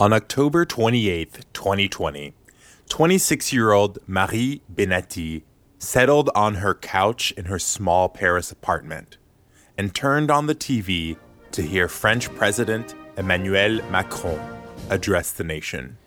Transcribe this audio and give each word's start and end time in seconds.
On 0.00 0.12
October 0.12 0.64
28, 0.64 1.46
2020, 1.52 2.32
26 2.88 3.52
year 3.52 3.72
old 3.72 3.98
Marie 4.06 4.62
Benati 4.72 5.42
settled 5.80 6.30
on 6.36 6.54
her 6.62 6.72
couch 6.72 7.32
in 7.32 7.46
her 7.46 7.58
small 7.58 8.08
Paris 8.08 8.52
apartment 8.52 9.18
and 9.76 9.92
turned 9.92 10.30
on 10.30 10.46
the 10.46 10.54
TV 10.54 11.16
to 11.50 11.62
hear 11.62 11.88
French 11.88 12.32
President 12.36 12.94
Emmanuel 13.16 13.82
Macron 13.90 14.38
address 14.88 15.32
the 15.32 15.42
nation. 15.42 15.98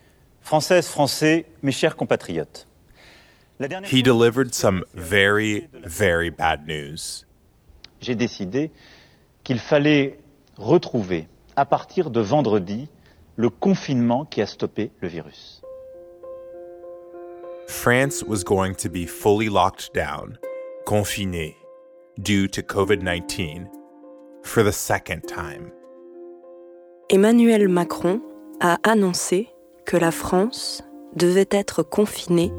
Françaises, 0.42 0.89
Français, 0.89 1.44
mes 1.62 1.73
chers 1.73 1.94
compatriotes. 1.94 2.64
He 3.84 4.02
delivered 4.02 4.55
some 4.55 4.86
very, 4.94 5.68
very 5.73 6.30
bad 6.30 6.66
news. 6.66 7.26
J'ai 8.00 8.16
décidé 8.16 8.71
qu'il 9.44 9.60
fallait 9.60 10.18
retrouver, 10.55 11.28
à 11.58 11.66
partir 11.66 12.10
de 12.10 12.21
vendredi, 12.21 12.88
le 13.42 13.50
confinement 13.50 14.23
qui 14.26 14.40
a 14.40 14.45
stoppé 14.45 14.91
le 15.02 15.08
virus. 15.08 15.63
France 17.68 18.23
was 18.27 18.44
going 18.44 18.76
to 18.76 18.88
be 18.88 19.08
fully 19.08 19.49
locked 19.49 19.95
down, 19.95 20.38
confiné, 20.86 21.55
due 22.20 22.48
to 22.48 22.62
COVID 22.62 23.02
19 23.02 23.68
for 24.44 24.63
the 24.63 24.72
second 24.72 25.22
time. 25.22 25.72
Emmanuel 27.09 27.68
Macron 27.68 28.22
a 28.59 28.77
annoncé 28.84 29.49
que 29.85 29.98
la 29.98 30.12
France 30.12 30.84
devait 31.16 31.49
être 31.49 31.82
confinée 31.82 32.52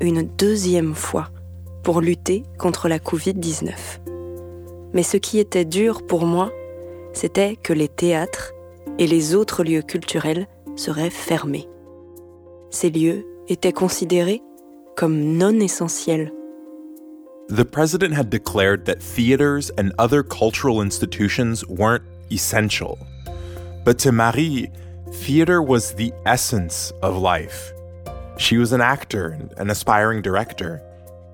une 0.00 0.22
deuxième 0.22 0.94
fois 0.94 1.28
pour 1.82 2.00
lutter 2.00 2.44
contre 2.58 2.88
la 2.88 2.98
Covid-19. 2.98 3.74
Mais 4.94 5.02
ce 5.02 5.18
qui 5.18 5.38
était 5.38 5.66
dur 5.66 6.06
pour 6.06 6.24
moi, 6.24 6.50
c'était 7.12 7.56
que 7.56 7.74
les 7.74 7.88
théâtres 7.88 8.53
et 8.98 9.06
les 9.06 9.34
autres 9.34 9.64
lieux 9.64 9.82
culturels 9.82 10.46
seraient 10.76 11.10
fermés. 11.10 11.68
Ces 12.70 12.90
lieux 12.90 13.24
étaient 13.48 13.72
considérés 13.72 14.42
comme 14.96 15.36
non 15.36 15.60
essentiels. 15.60 16.32
The 17.48 17.64
president 17.64 18.14
had 18.14 18.30
declared 18.30 18.86
that 18.86 19.02
theaters 19.02 19.70
and 19.76 19.92
other 19.98 20.22
cultural 20.22 20.80
institutions 20.80 21.66
weren't 21.68 22.04
essential. 22.30 22.98
But 23.84 23.98
to 24.00 24.12
Marie, 24.12 24.70
theater 25.12 25.60
was 25.62 25.92
the 25.92 26.12
essence 26.24 26.92
of 27.02 27.18
life. 27.18 27.72
She 28.38 28.56
was 28.56 28.72
an 28.72 28.80
actor 28.80 29.28
and 29.28 29.52
an 29.58 29.70
aspiring 29.70 30.22
director. 30.22 30.80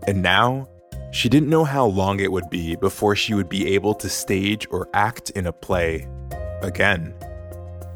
And 0.08 0.20
now, 0.20 0.69
she 1.12 1.28
didn't 1.28 1.48
know 1.48 1.64
how 1.64 1.86
long 1.86 2.20
it 2.20 2.33
would 2.33 2.50
be 2.50 2.77
before 2.77 3.14
she 3.14 3.34
would 3.34 3.48
be 3.48 3.74
able 3.74 3.95
to 3.95 4.08
stage 4.08 4.67
or 4.70 4.89
act 4.92 5.30
in 5.30 5.47
a 5.47 5.52
play 5.52 6.08
again. 6.62 7.14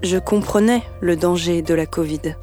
Je 0.05 0.19
comprenais 0.19 0.83
le 1.01 1.17
danger 1.17 1.63
de 1.63 1.73
la 1.73 1.87
Covid. 1.87 2.37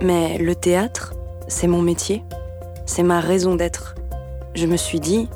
Mais 0.00 0.38
le 0.38 0.54
théâtre, 0.54 1.12
c'est 1.46 1.66
mon 1.66 1.82
métier, 1.82 2.24
c'est 2.86 3.02
ma 3.02 3.20
raison 3.20 3.54
d'être. 3.54 3.96
Je 4.54 4.64
me 4.64 4.78
suis 4.78 4.98
dit, 4.98 5.28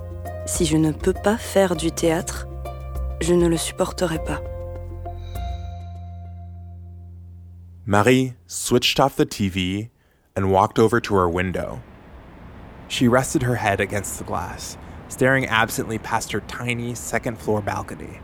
si 0.47 0.65
je 0.65 0.79
ne 0.79 0.91
peux 0.91 1.13
pas 1.13 1.37
faire 1.37 1.77
du 1.77 1.93
théâtre, 1.93 2.49
je 3.21 3.35
ne 3.35 3.47
le 3.47 3.59
supporterai 3.59 4.25
pas. 4.25 4.41
Marie 7.85 8.33
switched 8.47 8.99
off 8.99 9.17
the 9.17 9.27
TV 9.27 9.91
and 10.35 10.51
walked 10.51 10.79
over 10.79 10.99
to 10.99 11.15
her 11.15 11.29
window. 11.29 11.79
She 12.89 13.07
rested 13.07 13.43
her 13.43 13.57
head 13.57 13.83
against 13.83 14.19
the 14.19 14.25
glass, 14.25 14.79
staring 15.11 15.47
absently 15.49 15.99
past 15.99 16.33
her 16.33 16.41
tiny 16.49 16.95
second 16.95 17.37
floor 17.37 17.61
balcony. 17.61 18.19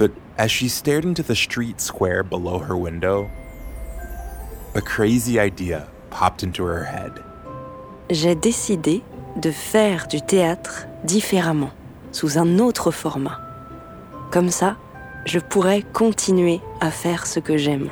But 0.00 0.12
as 0.38 0.50
she 0.50 0.70
stared 0.70 1.04
into 1.04 1.22
the 1.22 1.34
street 1.34 1.78
square 1.78 2.22
below 2.22 2.58
her 2.58 2.74
window, 2.74 3.28
a 4.74 4.80
crazy 4.80 5.38
idea 5.38 5.88
popped 6.08 6.42
into 6.42 6.64
her 6.64 6.84
head. 6.84 7.22
J'ai 8.08 8.34
décidé 8.34 9.02
de 9.36 9.50
faire 9.50 10.06
du 10.06 10.22
théâtre 10.22 10.86
différemment, 11.04 11.72
sous 12.12 12.38
un 12.38 12.58
autre 12.58 12.90
format. 12.90 13.38
Comme 14.30 14.48
ça, 14.48 14.78
je 15.26 15.38
pourrais 15.38 15.82
continuer 15.82 16.62
à 16.80 16.90
faire 16.90 17.26
ce 17.26 17.38
que 17.38 17.58
j'aime. 17.58 17.90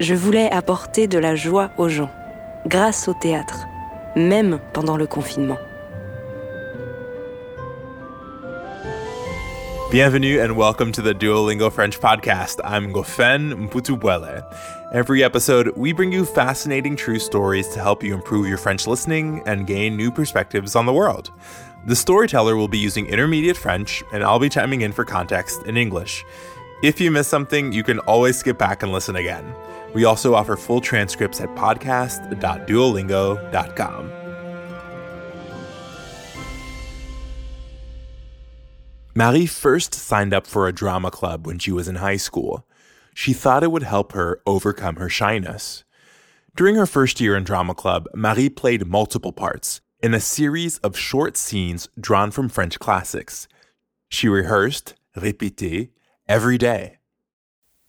Je 0.00 0.14
voulais 0.14 0.50
apporter 0.50 1.06
de 1.06 1.18
la 1.18 1.36
joie 1.36 1.70
aux 1.76 1.90
gens, 1.90 2.10
grâce 2.66 3.08
au 3.08 3.14
théâtre, 3.20 3.66
même 4.16 4.58
pendant 4.72 4.96
le 4.96 5.06
confinement. 5.06 5.58
Bienvenue 9.94 10.40
and 10.40 10.56
welcome 10.56 10.90
to 10.90 11.00
the 11.00 11.14
Duolingo 11.14 11.70
French 11.70 12.00
podcast. 12.00 12.58
I'm 12.64 12.92
Gofen 12.92 13.68
Mputubuele. 13.68 14.42
Every 14.92 15.22
episode, 15.22 15.68
we 15.76 15.92
bring 15.92 16.10
you 16.10 16.24
fascinating 16.24 16.96
true 16.96 17.20
stories 17.20 17.68
to 17.68 17.78
help 17.78 18.02
you 18.02 18.12
improve 18.12 18.48
your 18.48 18.58
French 18.58 18.88
listening 18.88 19.40
and 19.46 19.68
gain 19.68 19.96
new 19.96 20.10
perspectives 20.10 20.74
on 20.74 20.84
the 20.84 20.92
world. 20.92 21.30
The 21.86 21.94
storyteller 21.94 22.56
will 22.56 22.66
be 22.66 22.76
using 22.76 23.06
intermediate 23.06 23.56
French, 23.56 24.02
and 24.12 24.24
I'll 24.24 24.40
be 24.40 24.48
chiming 24.48 24.80
in 24.80 24.90
for 24.90 25.04
context 25.04 25.62
in 25.62 25.76
English. 25.76 26.24
If 26.82 27.00
you 27.00 27.12
miss 27.12 27.28
something, 27.28 27.72
you 27.72 27.84
can 27.84 28.00
always 28.00 28.36
skip 28.36 28.58
back 28.58 28.82
and 28.82 28.90
listen 28.90 29.14
again. 29.14 29.54
We 29.94 30.06
also 30.06 30.34
offer 30.34 30.56
full 30.56 30.80
transcripts 30.80 31.40
at 31.40 31.50
podcast.duolingo.com. 31.50 34.23
Marie 39.16 39.46
first 39.46 39.94
signed 39.94 40.34
up 40.34 40.44
for 40.44 40.66
a 40.66 40.72
drama 40.72 41.08
club 41.08 41.46
when 41.46 41.60
she 41.60 41.70
was 41.70 41.86
in 41.86 41.96
high 41.96 42.16
school. 42.16 42.66
She 43.14 43.32
thought 43.32 43.62
it 43.62 43.70
would 43.70 43.84
help 43.84 44.10
her 44.12 44.40
overcome 44.44 44.96
her 44.96 45.08
shyness. 45.08 45.84
During 46.56 46.74
her 46.74 46.86
first 46.86 47.20
year 47.20 47.36
in 47.36 47.44
drama 47.44 47.74
club, 47.74 48.08
Marie 48.12 48.48
played 48.48 48.88
multiple 48.88 49.32
parts 49.32 49.80
in 50.02 50.14
a 50.14 50.20
series 50.20 50.78
of 50.78 50.98
short 50.98 51.36
scenes 51.36 51.88
drawn 51.98 52.32
from 52.32 52.48
French 52.48 52.80
classics. 52.80 53.46
She 54.08 54.28
rehearsed, 54.28 54.94
répétait, 55.16 55.90
every 56.28 56.58
day. 56.58 56.98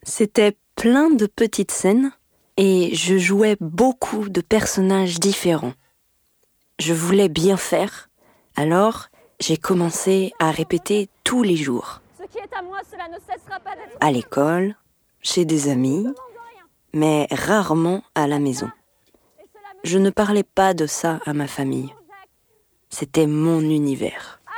C'était 0.06 0.54
plein 0.76 1.18
de 1.18 1.26
petites 1.26 1.72
scènes 1.72 2.12
et 2.56 2.94
je 2.94 3.18
jouais 3.18 3.58
beaucoup 3.60 4.30
de 4.30 4.42
personnages 4.42 5.20
différents. 5.20 5.74
Je 6.78 6.94
voulais 6.94 7.30
bien 7.30 7.58
faire, 7.58 8.10
alors 8.56 9.08
j'ai 9.40 9.58
commencé 9.58 10.34
à 10.40 10.52
répéter 10.52 11.10
tous 11.24 11.44
les 11.44 11.56
jours. 11.56 12.02
À 14.00 14.12
l'école, 14.12 14.76
chez 15.22 15.46
des 15.46 15.70
amis, 15.70 16.08
mais 16.94 17.28
rarement 17.32 18.04
à 18.16 18.28
la 18.28 18.40
maison. 18.40 18.70
Je 19.84 19.98
ne 19.98 20.10
parlais 20.10 20.44
pas 20.44 20.74
de 20.74 20.88
ça 20.88 21.20
à 21.26 21.34
ma 21.34 21.48
famille. 21.48 21.94
C'était 22.90 23.28
mon 23.28 23.60
univers. 23.62 24.40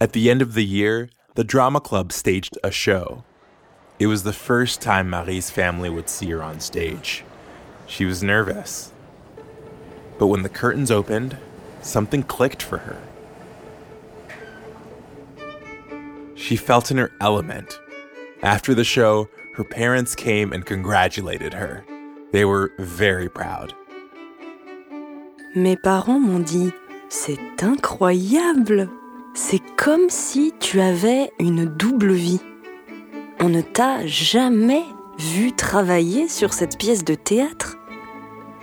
At 0.00 0.12
the 0.12 0.28
end 0.30 0.42
of 0.42 0.54
the 0.54 0.64
year, 0.64 1.08
the 1.34 1.44
drama 1.44 1.80
club 1.80 2.12
staged 2.12 2.58
a 2.62 2.70
show. 2.70 3.24
It 3.98 4.06
was 4.08 4.24
the 4.24 4.32
first 4.32 4.80
time 4.80 5.08
Marie's 5.08 5.48
family 5.50 5.88
would 5.88 6.08
see 6.08 6.30
her 6.30 6.42
on 6.42 6.60
stage. 6.60 7.24
She 7.86 8.04
was 8.04 8.22
nervous. 8.22 8.92
But 10.18 10.28
when 10.28 10.42
the 10.42 10.48
curtains 10.48 10.90
opened, 10.90 11.36
something 11.82 12.22
clicked 12.22 12.62
for 12.62 12.78
her. 12.78 12.98
She 16.34 16.56
felt 16.56 16.90
in 16.90 16.98
her 16.98 17.12
element. 17.20 17.78
After 18.42 18.74
the 18.74 18.84
show, 18.84 19.28
her 19.54 19.64
parents 19.64 20.14
came 20.14 20.52
and 20.52 20.66
congratulated 20.66 21.54
her. 21.54 21.84
They 22.32 22.44
were 22.44 22.72
very 22.78 23.28
proud. 23.28 23.74
Mes 25.54 25.76
parents 25.76 26.18
m'ont 26.18 26.40
dit 26.40 26.72
C'est 27.08 27.62
incroyable 27.62 28.88
C'est 29.34 29.62
comme 29.76 30.08
si 30.08 30.52
tu 30.60 30.80
avais 30.80 31.30
une 31.38 31.66
double 31.66 32.12
vie. 32.12 32.40
On 33.40 33.48
ne 33.48 33.60
t'a 33.60 34.06
jamais 34.06 34.84
vu 35.18 35.52
travailler 35.52 36.28
sur 36.28 36.52
cette 36.52 36.78
pièce 36.78 37.04
de 37.04 37.14
théâtre. 37.14 37.76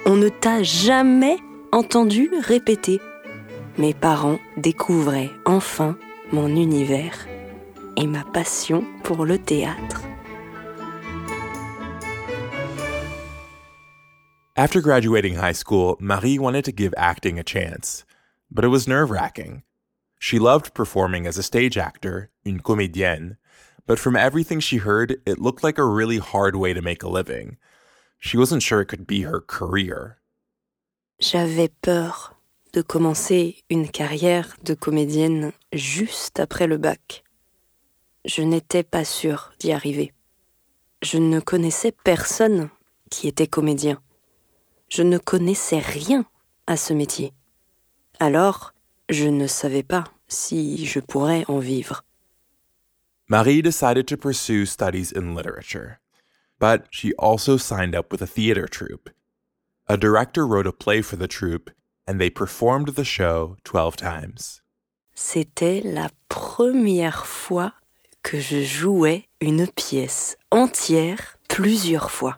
On 0.05 0.15
ne 0.15 0.29
t'a 0.29 0.63
jamais 0.63 1.37
entendu 1.71 2.29
répéter. 2.39 2.99
Mes 3.77 3.93
parents 3.93 4.39
découvraient 4.57 5.31
enfin 5.45 5.97
mon 6.31 6.47
univers 6.55 7.27
et 7.95 8.07
ma 8.07 8.23
passion 8.23 8.83
pour 9.03 9.25
le 9.25 9.37
théâtre. 9.37 10.03
After 14.55 14.81
graduating 14.81 15.35
high 15.35 15.53
school, 15.53 15.95
Marie 16.01 16.37
wanted 16.37 16.65
to 16.65 16.73
give 16.73 16.93
acting 16.97 17.39
a 17.39 17.43
chance, 17.43 18.03
but 18.51 18.65
it 18.65 18.67
was 18.67 18.87
nerve 18.87 19.09
wracking. 19.09 19.63
She 20.19 20.37
loved 20.37 20.73
performing 20.73 21.25
as 21.25 21.37
a 21.37 21.43
stage 21.43 21.77
actor, 21.77 22.29
une 22.45 22.59
comédienne, 22.59 23.37
but 23.87 23.99
from 23.99 24.17
everything 24.17 24.59
she 24.59 24.77
heard, 24.77 25.15
it 25.25 25.39
looked 25.39 25.63
like 25.63 25.77
a 25.77 25.85
really 25.85 26.17
hard 26.17 26.57
way 26.57 26.73
to 26.73 26.81
make 26.81 27.03
a 27.03 27.09
living. 27.09 27.57
She 28.19 28.37
wasn't 28.37 28.61
sure 28.61 28.81
it 28.81 28.87
could 28.87 29.07
be 29.07 29.21
her 29.21 29.39
career. 29.39 30.18
J'avais 31.19 31.67
peur 31.67 32.37
de 32.71 32.81
commencer 32.81 33.63
une 33.69 33.89
carrière 33.89 34.55
de 34.63 34.73
comédienne 34.73 35.51
juste 35.73 36.39
après 36.39 36.65
le 36.65 36.77
bac. 36.77 37.25
je 38.23 38.41
n'étais 38.41 38.83
pas 38.83 39.03
sûre 39.03 39.51
d'y 39.59 39.73
arriver. 39.73 40.13
Je 41.01 41.17
ne 41.17 41.41
connaissais 41.41 41.91
personne 41.91 42.69
qui 43.09 43.27
était 43.27 43.47
comédien. 43.47 44.01
Je 44.89 45.03
ne 45.03 45.17
connaissais 45.17 45.79
rien 45.79 46.25
à 46.67 46.77
ce 46.77 46.93
métier. 46.93 47.33
Alors, 48.19 48.73
je 49.09 49.27
ne 49.27 49.47
savais 49.47 49.83
pas 49.83 50.05
si 50.29 50.85
je 50.85 51.01
pourrais 51.01 51.43
en 51.49 51.59
vivre. 51.59 52.03
Marie 53.27 53.61
decided 53.61 54.05
to 54.05 54.15
pursue 54.15 54.65
studies 54.65 55.11
in 55.13 55.35
literature, 55.35 55.99
but 56.59 56.85
she 56.91 57.13
also 57.17 57.57
signed 57.57 57.93
up 57.93 58.11
with 58.11 58.21
a 58.21 58.27
theater 58.27 58.67
troupe. 58.69 59.09
A 59.91 59.97
director 59.97 60.45
wrote 60.45 60.67
a 60.67 60.71
play 60.71 61.01
for 61.01 61.15
the 61.15 61.27
troupe, 61.27 61.71
and 62.05 62.21
they 62.21 62.29
performed 62.29 62.89
the 62.89 63.03
show 63.03 63.57
12 63.63 63.95
times. 63.95 64.61
C'était 65.15 65.81
la 65.83 66.09
première 66.29 67.25
fois 67.25 67.73
que 68.21 68.39
je 68.39 68.61
jouais 68.61 69.27
une 69.41 69.65
pièce 69.65 70.37
entière 70.51 71.39
plusieurs 71.47 72.11
fois. 72.11 72.37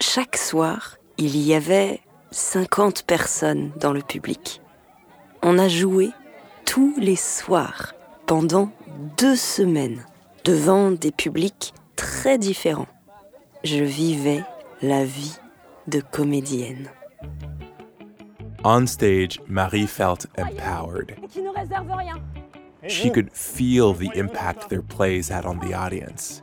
Chaque 0.00 0.36
soir, 0.36 0.96
il 1.16 1.36
y 1.36 1.54
avait 1.54 2.00
50 2.32 3.04
personnes 3.04 3.70
dans 3.76 3.92
le 3.92 4.02
public. 4.02 4.60
On 5.42 5.60
a 5.60 5.68
joué 5.68 6.10
tous 6.66 6.92
les 6.98 7.14
soirs 7.14 7.94
pendant 8.26 8.72
deux 9.16 9.36
semaines 9.36 10.04
devant 10.44 10.90
des 10.90 11.12
publics 11.12 11.72
très 11.94 12.36
différents. 12.36 12.88
Je 13.62 13.84
vivais 13.84 14.42
la 14.82 15.04
vie 15.04 15.38
de 15.88 16.00
comédienne. 16.00 16.88
On 18.64 18.86
stage, 18.86 19.40
Marie 19.48 19.86
felt 19.86 20.26
empowered. 20.36 21.16
She 22.86 23.10
could 23.10 23.32
feel 23.32 23.94
the 23.94 24.10
impact 24.14 24.68
their 24.68 24.82
plays 24.82 25.28
had 25.28 25.46
on 25.46 25.58
the 25.60 25.74
audience. 25.74 26.42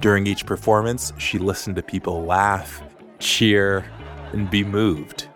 During 0.00 0.26
each 0.26 0.44
performance, 0.44 1.12
she 1.18 1.38
listened 1.38 1.76
to 1.76 1.82
people 1.82 2.24
laugh, 2.24 2.82
cheer, 3.20 3.84
and 4.32 4.50
be 4.50 4.64
moved. 4.64 5.28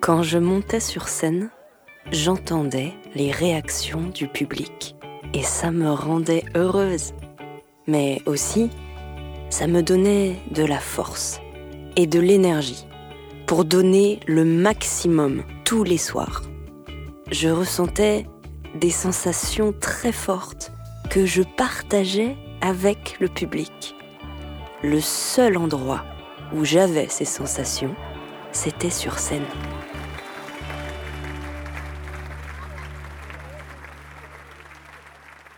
Quand 0.00 0.22
je 0.22 0.38
montais 0.38 0.80
sur 0.80 1.08
scène, 1.08 1.50
j'entendais 2.10 2.94
les 3.14 3.30
réactions 3.30 4.08
du 4.14 4.26
public 4.26 4.96
et 5.34 5.42
ça 5.42 5.70
me 5.70 5.90
rendait 5.90 6.44
heureuse. 6.54 7.12
Mais 7.86 8.22
aussi, 8.26 8.70
ça 9.50 9.66
me 9.66 9.82
donnait 9.82 10.36
de 10.50 10.64
la 10.64 10.78
force 10.78 11.40
et 11.98 12.06
de 12.06 12.20
l'énergie 12.20 12.86
pour 13.46 13.64
donner 13.64 14.20
le 14.28 14.44
maximum 14.44 15.42
tous 15.64 15.82
les 15.82 15.98
soirs. 15.98 16.42
Je 17.32 17.48
ressentais 17.48 18.24
des 18.76 18.90
sensations 18.90 19.74
très 19.78 20.12
fortes 20.12 20.70
que 21.10 21.26
je 21.26 21.42
partageais 21.42 22.36
avec 22.60 23.18
le 23.18 23.26
public. 23.26 23.96
Le 24.84 25.00
seul 25.00 25.56
endroit 25.56 26.04
où 26.54 26.64
j'avais 26.64 27.08
ces 27.08 27.24
sensations, 27.24 27.96
c'était 28.52 28.90
sur 28.90 29.18
scène. 29.18 29.42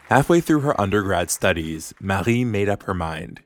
Halfway 0.09 0.41
through 0.41 0.65
her 0.65 0.81
undergrad 0.81 1.31
studies, 1.31 1.93
Marie 2.01 2.47
made 2.47 2.71
up 2.71 2.85
her 2.89 2.95
mind. 2.95 3.41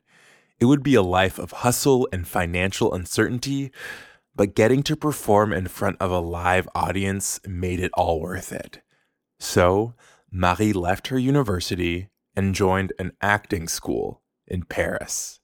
It 0.64 0.68
would 0.68 0.82
be 0.82 0.94
a 0.94 1.02
life 1.02 1.38
of 1.38 1.60
hustle 1.60 2.08
and 2.10 2.26
financial 2.26 2.94
uncertainty, 2.94 3.70
but 4.34 4.54
getting 4.54 4.82
to 4.84 4.96
perform 4.96 5.52
in 5.52 5.68
front 5.68 5.98
of 6.00 6.10
a 6.10 6.20
live 6.20 6.66
audience 6.74 7.38
made 7.46 7.80
it 7.80 7.90
all 7.92 8.18
worth 8.18 8.50
it. 8.50 8.80
So, 9.38 9.92
Marie 10.32 10.72
left 10.72 11.08
her 11.08 11.18
university 11.18 12.08
and 12.34 12.54
joined 12.54 12.94
an 12.98 13.12
acting 13.20 13.68
school 13.68 14.22
in 14.48 14.62
Paris. 14.62 15.38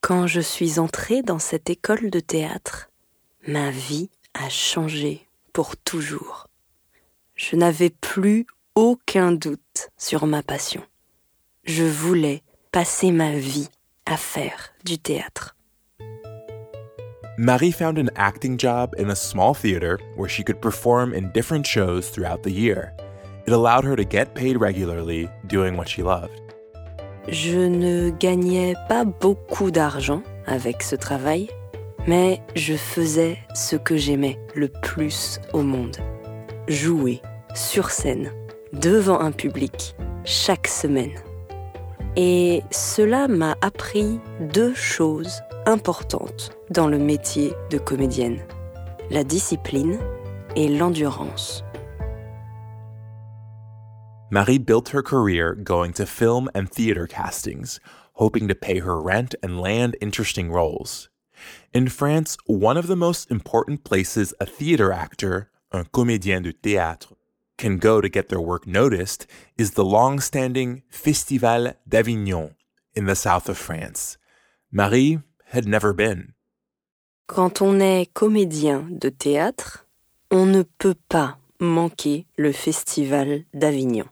Quand 0.00 0.26
je 0.26 0.40
suis 0.40 0.78
entrée 0.78 1.20
dans 1.20 1.42
cette 1.42 1.68
école 1.68 2.08
de 2.08 2.20
théâtre, 2.20 2.88
ma 3.46 3.70
vie 3.70 4.08
a 4.32 4.48
changé 4.48 5.28
pour 5.52 5.76
toujours. 5.84 6.48
Je 7.34 7.56
n'avais 7.56 7.90
plus 7.90 8.46
aucun 8.74 9.32
doute 9.32 9.90
sur 9.98 10.26
ma 10.26 10.42
passion. 10.42 10.82
Je 11.64 11.84
voulais 11.84 12.42
passer 12.72 13.12
ma 13.12 13.36
vie 13.36 13.68
à 14.06 14.16
faire 14.16 14.72
du 14.84 14.98
théâtre. 14.98 15.54
Marie 17.36 17.72
found 17.72 17.98
an 17.98 18.10
acting 18.14 18.56
job 18.56 18.94
in 18.96 19.10
a 19.10 19.16
small 19.16 19.54
theater 19.54 19.98
where 20.16 20.28
she 20.28 20.44
could 20.44 20.60
perform 20.60 21.12
in 21.12 21.32
different 21.32 21.66
shows 21.66 22.08
throughout 22.08 22.44
the 22.44 22.52
year. 22.52 22.92
It 23.46 23.52
allowed 23.52 23.84
her 23.84 23.96
to 23.96 24.04
get 24.04 24.34
paid 24.34 24.56
regularly 24.56 25.28
doing 25.48 25.76
what 25.76 25.88
she 25.88 26.02
loved. 26.02 26.40
Je 27.28 27.68
ne 27.68 28.10
gagnais 28.10 28.74
pas 28.88 29.04
beaucoup 29.04 29.70
d'argent 29.70 30.22
avec 30.46 30.82
ce 30.82 30.94
travail, 30.94 31.48
mais 32.06 32.40
je 32.54 32.74
faisais 32.76 33.38
ce 33.54 33.76
que 33.76 33.96
j'aimais 33.96 34.38
le 34.54 34.68
plus 34.68 35.40
au 35.52 35.62
monde. 35.62 35.96
Jouer 36.68 37.20
sur 37.54 37.90
scène 37.90 38.30
devant 38.72 39.20
un 39.20 39.32
public 39.32 39.96
chaque 40.24 40.68
semaine. 40.68 41.23
Et 42.16 42.62
cela 42.70 43.26
m'a 43.26 43.56
appris 43.60 44.20
deux 44.52 44.72
choses 44.72 45.42
importantes 45.66 46.52
dans 46.70 46.86
le 46.86 46.98
métier 46.98 47.52
de 47.70 47.78
comédienne, 47.78 48.38
la 49.10 49.24
discipline 49.24 49.98
et 50.54 50.68
l'endurance. 50.68 51.64
Marie 54.30 54.58
built 54.58 54.90
her 54.90 55.02
career 55.02 55.54
going 55.54 55.92
to 55.92 56.06
film 56.06 56.48
and 56.54 56.70
theater 56.70 57.08
castings, 57.08 57.80
hoping 58.14 58.46
to 58.46 58.54
pay 58.54 58.78
her 58.78 59.00
rent 59.00 59.34
and 59.42 59.60
land 59.60 59.96
interesting 60.00 60.52
roles. 60.52 61.08
In 61.72 61.88
France, 61.88 62.36
one 62.46 62.76
of 62.76 62.86
the 62.86 62.96
most 62.96 63.28
important 63.28 63.82
places 63.82 64.32
a 64.38 64.46
theater 64.46 64.92
actor, 64.92 65.50
un 65.72 65.84
comédien 65.84 66.40
de 66.40 66.52
théâtre, 66.52 67.14
can 67.56 67.78
go 67.78 68.00
to 68.00 68.08
get 68.08 68.28
their 68.28 68.40
work 68.40 68.66
noticed 68.66 69.26
is 69.56 69.72
the 69.72 69.84
long 69.84 70.20
standing 70.20 70.82
Festival 70.88 71.74
d'Avignon 71.88 72.54
in 72.94 73.06
the 73.06 73.14
south 73.14 73.48
of 73.48 73.58
France. 73.58 74.18
Marie 74.70 75.20
had 75.52 75.66
never 75.66 75.92
been. 75.92 76.34
Quand 77.26 77.62
on 77.62 77.80
est 77.80 78.12
comédien 78.12 78.86
de 78.90 79.08
théâtre, 79.08 79.86
on 80.30 80.46
ne 80.46 80.62
peut 80.78 80.96
pas 81.08 81.38
manquer 81.60 82.26
le 82.36 82.52
Festival 82.52 83.44
d'Avignon. 83.54 84.06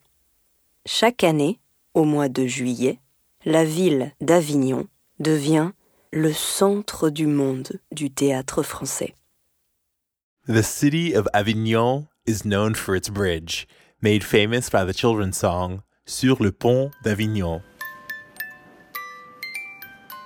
Chaque 0.86 1.24
année, 1.24 1.60
au 1.94 2.04
mois 2.04 2.28
de 2.28 2.46
juillet, 2.46 3.00
la 3.44 3.64
ville 3.64 4.12
d'Avignon 4.20 4.86
devient 5.18 5.72
le 6.12 6.32
centre 6.32 7.10
du 7.10 7.26
monde 7.26 7.80
du 7.90 8.10
théâtre 8.10 8.62
français. 8.62 9.14
The 10.46 10.62
city 10.62 11.14
of 11.14 11.28
Avignon 11.32 12.06
is 12.24 12.44
known 12.44 12.74
for 12.74 12.94
its 12.94 13.08
bridge, 13.08 13.66
made 14.00 14.22
famous 14.22 14.70
by 14.70 14.84
the 14.84 14.94
children's 14.94 15.36
song 15.36 15.82
Sur 16.06 16.36
le 16.38 16.52
pont 16.52 16.92
d'Avignon. 17.02 17.62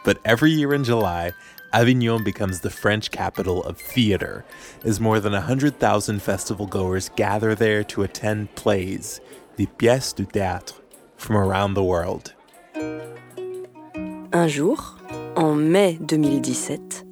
But 0.04 0.18
every 0.24 0.52
year 0.52 0.74
in 0.74 0.84
July, 0.84 1.32
Avignon 1.72 2.22
becomes 2.22 2.60
the 2.60 2.70
French 2.70 3.10
capital 3.10 3.62
of 3.64 3.78
theater, 3.78 4.44
as 4.84 5.00
more 5.00 5.20
than 5.20 5.32
100,000 5.32 6.22
festival 6.22 6.66
goers 6.66 7.10
gather 7.16 7.54
there 7.54 7.82
to 7.84 8.02
attend 8.02 8.54
plays, 8.54 9.20
the 9.56 9.66
pièces 9.78 10.14
du 10.14 10.26
théâtre, 10.26 10.74
from 11.16 11.36
around 11.36 11.74
the 11.74 11.84
world. 11.84 12.34
Un 14.32 14.48
jour, 14.48 14.98
en 15.36 15.56
mai 15.56 15.98
2017, 16.04 17.04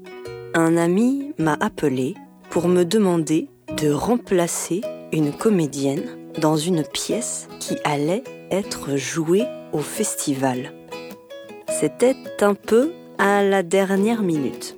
un 0.54 0.76
ami 0.76 1.32
m'a 1.38 1.56
appelé 1.56 2.14
pour 2.50 2.68
me 2.68 2.84
demander 2.84 3.48
de 3.76 3.90
remplacer 3.92 4.82
une 5.12 5.32
comédienne 5.32 6.04
dans 6.40 6.56
une 6.56 6.84
pièce 6.84 7.48
qui 7.60 7.76
allait 7.84 8.22
être 8.50 8.96
jouée 8.96 9.44
au 9.72 9.78
festival. 9.78 10.72
C'était 11.68 12.16
un 12.40 12.54
peu 12.54 12.92
à 13.18 13.42
la 13.42 13.62
dernière 13.62 14.22
minute. 14.22 14.76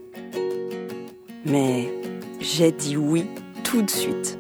Mais 1.45 1.89
j'ai 2.41 2.73
dit 2.73 2.97
oui 2.97 3.27
tout 3.65 3.83
de 3.83 3.91
suite. 3.91 4.39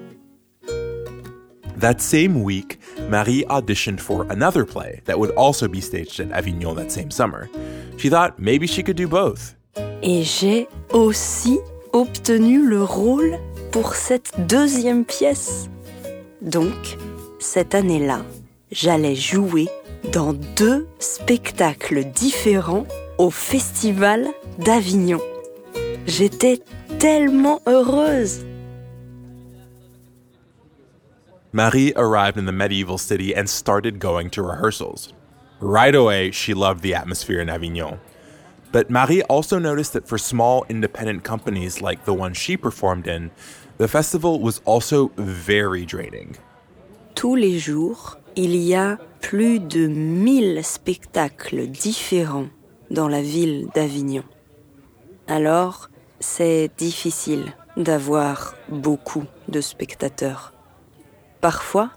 That 1.79 2.01
same 2.01 2.43
week, 2.43 2.79
Marie 3.11 3.45
auditioned 3.51 4.01
for 4.01 4.25
another 4.31 4.65
play 4.65 5.03
that 5.05 5.19
would 5.19 5.33
also 5.37 5.69
be 5.69 5.81
staged 5.81 6.21
at 6.21 6.33
Avignon 6.33 6.75
that 6.77 6.91
same 6.91 7.11
summer. 7.11 7.51
She 7.99 8.09
thought 8.09 8.39
maybe 8.39 8.67
she 8.67 8.83
could 8.83 8.97
do 8.97 9.07
both. 9.07 9.55
Et 10.03 10.23
j'ai 10.23 10.67
aussi 10.93 11.59
obtenu 11.93 12.67
le 12.67 12.83
rôle 12.83 13.39
pour 13.77 13.95
cette 13.95 14.33
deuxième 14.47 15.05
pièce. 15.05 15.69
Donc, 16.41 16.97
cette 17.39 17.75
année-là, 17.75 18.23
j'allais 18.73 19.15
jouer 19.15 19.69
dans 20.15 20.33
deux 20.33 20.89
spectacles 20.99 22.05
différents 22.05 22.87
au 23.19 23.29
Festival 23.29 24.29
d'Avignon. 24.59 25.21
J'étais 26.07 26.63
tellement 26.99 27.61
heureuse. 27.67 28.47
Marie 31.53 31.93
arrived 31.97 32.39
in 32.39 32.47
the 32.47 32.53
medieval 32.53 32.97
city 32.97 33.37
and 33.37 33.47
started 33.47 33.99
going 33.99 34.31
to 34.31 34.43
rehearsals. 34.43 35.13
Right 35.61 35.95
away, 35.95 36.31
she 36.31 36.55
loved 36.55 36.81
the 36.81 36.95
atmosphere 36.95 37.43
in 37.43 37.51
Avignon. 37.51 37.99
But 38.73 38.91
Marie 38.91 39.23
also 39.25 39.59
noticed 39.59 39.93
that 39.93 40.09
for 40.09 40.19
small 40.19 40.65
independent 40.71 41.25
companies 41.25 41.83
like 41.83 42.05
the 42.05 42.15
one 42.15 42.35
she 42.35 42.57
performed 42.57 43.07
in, 43.07 43.31
the 43.79 43.89
festival 43.89 44.41
was 44.41 44.61
also 44.65 45.11
very 45.17 45.85
draining. 45.85 46.37
Tous 47.15 47.35
les 47.35 47.59
jours, 47.59 48.19
il 48.37 48.57
y 48.57 48.75
a 48.75 48.99
plus 49.21 49.59
de 49.59 49.87
1000 49.87 50.65
spectacles 50.65 51.67
différents 51.67 52.49
dans 52.91 53.09
la 53.09 53.23
ville 53.23 53.69
d'Avignon. 53.75 54.25
Alors, 55.27 55.89
c'est 56.21 56.71
difficile 56.77 57.55
d'avoir 57.77 58.55
beaucoup 58.69 59.25
de 59.49 59.61
spectateurs. 59.61 60.53
Parfois, 61.41 61.91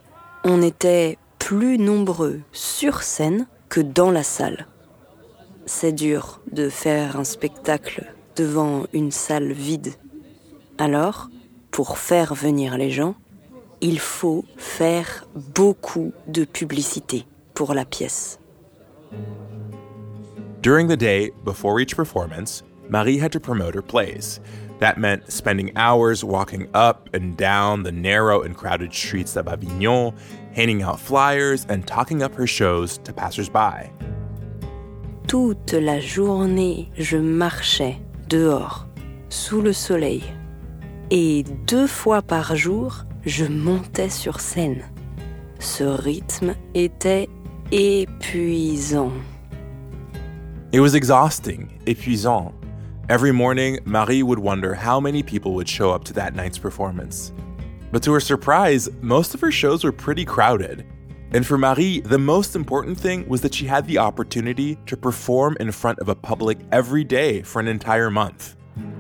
on 0.43 0.61
était 0.61 1.17
plus 1.37 1.77
nombreux 1.77 2.41
sur 2.51 3.03
scène 3.03 3.47
que 3.69 3.81
dans 3.81 4.11
la 4.11 4.23
salle. 4.23 4.67
C'est 5.65 5.91
dur 5.91 6.41
de 6.51 6.69
faire 6.69 7.17
un 7.17 7.23
spectacle 7.23 8.13
devant 8.35 8.85
une 8.93 9.11
salle 9.11 9.51
vide. 9.51 9.93
Alors, 10.77 11.29
pour 11.71 11.97
faire 11.97 12.33
venir 12.33 12.77
les 12.77 12.91
gens, 12.91 13.15
il 13.81 13.99
faut 13.99 14.45
faire 14.57 15.25
beaucoup 15.35 16.11
de 16.27 16.43
publicité 16.45 17.25
pour 17.53 17.73
la 17.73 17.85
pièce. 17.85 18.39
During 20.61 20.87
the 20.87 20.97
day 20.97 21.31
before 21.45 21.79
each 21.79 21.95
performance, 21.95 22.63
Marie 22.89 23.17
had 23.17 23.31
to 23.31 23.39
promote 23.39 23.75
her 23.75 23.81
plays. 23.81 24.41
That 24.79 24.97
meant 24.97 25.31
spending 25.31 25.71
hours 25.75 26.23
walking 26.23 26.67
up 26.73 27.09
and 27.13 27.37
down 27.37 27.83
the 27.83 27.91
narrow 27.91 28.41
and 28.41 28.55
crowded 28.55 28.93
streets 28.93 29.35
of 29.35 29.47
Avignon, 29.47 30.13
handing 30.53 30.81
out 30.81 30.99
flyers 30.99 31.65
and 31.69 31.85
talking 31.85 32.23
up 32.23 32.33
her 32.35 32.47
shows 32.47 32.97
to 33.03 33.13
passers-by. 33.13 33.91
Toute 35.27 35.73
la 35.73 35.99
journée, 35.99 36.89
je 36.97 37.17
marchais 37.17 37.97
dehors, 38.27 38.85
sous 39.29 39.61
le 39.61 39.73
soleil. 39.73 40.23
Et 41.11 41.43
deux 41.65 41.87
fois 41.87 42.21
par 42.21 42.55
jour, 42.55 43.03
je 43.25 43.45
montais 43.45 44.09
sur 44.09 44.39
scène. 44.39 44.83
Ce 45.59 45.83
rythme 45.83 46.53
était 46.75 47.27
épuisant. 47.71 49.11
It 50.71 50.79
was 50.79 50.93
exhausting, 50.93 51.79
épuisant. 51.87 52.53
Every 53.09 53.31
morning, 53.31 53.79
Marie 53.85 54.21
would 54.21 54.37
wonder 54.37 54.75
how 54.75 54.99
many 54.99 55.23
people 55.23 55.53
would 55.55 55.67
show 55.67 55.89
up 55.89 56.03
to 56.03 56.13
that 56.13 56.35
night's 56.35 56.59
performance. 56.59 57.33
But 57.91 58.03
to 58.03 58.13
her 58.13 58.19
surprise, 58.19 58.87
most 59.01 59.33
of 59.33 59.41
her 59.41 59.51
shows 59.51 59.83
were 59.83 59.91
pretty 59.91 60.25
crowded. 60.25 60.85
And 61.33 61.43
for 61.43 61.57
Marie, 61.57 62.01
the 62.01 62.19
most 62.19 62.55
important 62.55 62.99
thing 62.99 63.27
was 63.27 63.41
that 63.41 63.55
she 63.55 63.65
had 63.65 63.87
the 63.87 63.97
opportunity 63.97 64.77
to 64.85 64.95
perform 64.95 65.57
in 65.59 65.71
front 65.71 65.97
of 65.97 66.09
a 66.09 66.13
public 66.13 66.59
every 66.71 67.03
day 67.03 67.41
for 67.41 67.59
an 67.59 67.67
entire 67.67 68.11
month. 68.11 68.55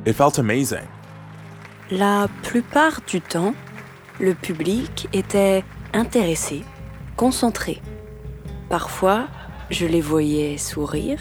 It 0.05 0.13
felt 0.13 0.39
amazing. 0.39 0.87
La 1.91 2.27
plupart 2.43 3.01
du 3.07 3.19
temps, 3.19 3.55
le 4.19 4.35
public 4.35 5.07
était 5.11 5.63
intéressé, 5.91 6.61
concentré. 7.17 7.81
Parfois, 8.69 9.27
je 9.71 9.87
les 9.87 9.99
voyais 9.99 10.59
sourire, 10.59 11.19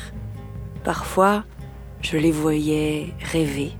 parfois, 0.84 1.44
je 2.02 2.18
les 2.18 2.32
voyais 2.32 3.14
rêver. 3.32 3.72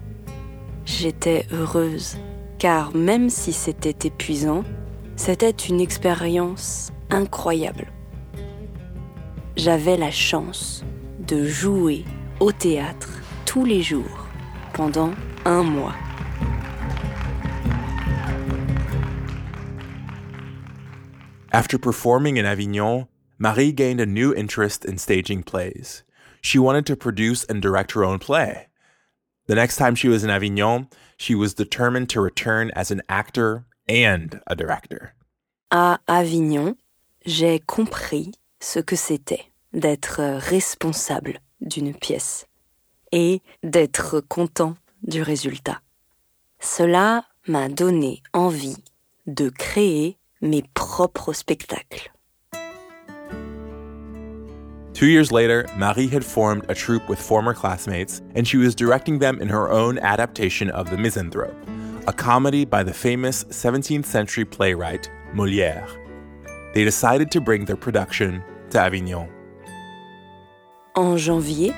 J'étais 0.87 1.45
heureuse, 1.53 2.17
car 2.59 2.97
même 2.97 3.29
si 3.29 3.53
c'était 3.53 4.09
épuisant, 4.09 4.65
c'était 5.15 5.51
une 5.51 5.83
expérience 5.83 6.91
incroyable. 7.11 7.93
J'avais 9.59 9.99
la 9.99 10.11
chance 10.11 10.87
de 11.19 11.45
jouer 11.45 12.07
au 12.41 12.51
théâtre 12.51 13.11
tous 13.45 13.67
les 13.67 13.83
jours 13.83 14.27
pendant 14.73 15.11
un 15.45 15.63
mois. 15.63 15.95
After 21.51 21.79
performing 21.79 22.37
in 22.37 22.45
Avignon, 22.45 23.09
Marie 23.39 23.73
gained 23.73 24.01
a 24.01 24.07
new 24.07 24.35
interest 24.35 24.85
in 24.85 24.99
staging 24.99 25.43
plays. 25.43 26.03
She 26.43 26.59
wanted 26.59 26.85
to 26.87 26.97
produce 26.97 27.45
and 27.45 27.63
direct 27.63 27.93
her 27.93 28.05
own 28.05 28.19
play. 28.19 28.67
The 29.47 29.55
next 29.55 29.77
time 29.77 29.95
she 29.95 30.09
was 30.09 30.23
in 30.23 30.31
Avignon, 30.31 30.89
she 31.17 31.35
was 31.35 31.55
determined 31.55 32.11
to 32.11 32.21
return 32.21 32.71
as 32.77 32.91
an 32.91 33.01
actor 33.09 33.65
and 33.89 34.41
a 34.47 34.55
director. 34.55 35.15
À 35.71 35.99
Avignon, 36.07 36.77
j'ai 37.25 37.61
compris 37.61 38.35
ce 38.61 38.81
que 38.81 38.97
c'était 38.97 39.47
d'être 39.73 40.21
responsable 40.21 41.41
d'une 41.63 41.95
pièce 41.95 42.47
et 43.11 43.41
d'être 43.63 44.21
content 44.21 44.77
du 45.03 45.23
résultat. 45.23 45.81
Cela 46.61 47.25
m'a 47.47 47.71
donné 47.71 48.23
envie 48.35 48.77
de 49.27 49.49
créer 49.49 50.19
mes 50.41 50.63
propres 50.75 51.33
spectacles. 51.33 52.09
Two 54.95 55.07
years 55.07 55.31
later, 55.31 55.65
Marie 55.77 56.09
had 56.09 56.25
formed 56.25 56.65
a 56.69 56.75
troupe 56.75 57.09
with 57.09 57.21
former 57.21 57.55
classmates, 57.55 58.21
and 58.35 58.49
she 58.49 58.57
was 58.57 58.75
directing 58.75 59.21
them 59.21 59.41
in 59.41 59.49
her 59.49 59.71
own 59.71 59.97
adaptation 59.99 60.71
of 60.71 60.91
The 60.91 60.97
Misanthrope, 60.97 61.55
a 62.09 62.13
comedy 62.13 62.65
by 62.65 62.83
the 62.83 62.93
famous 62.93 63.45
17th 63.45 64.07
century 64.07 64.45
playwright 64.45 65.09
Molière. 65.33 65.89
They 66.75 66.83
decided 66.83 67.31
to 67.31 67.41
bring 67.41 67.65
their 67.67 67.77
production 67.77 68.43
to 68.71 68.81
Avignon. 68.81 69.29
En 70.97 71.17
janvier, 71.17 71.73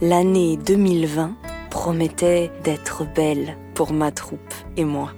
l'année 0.00 0.56
2020 0.56 1.36
promettait 1.70 2.50
d'être 2.64 3.04
belle 3.14 3.56
pour 3.74 3.92
ma 3.92 4.10
troupe 4.10 4.54
et 4.76 4.84
moi. 4.84 5.12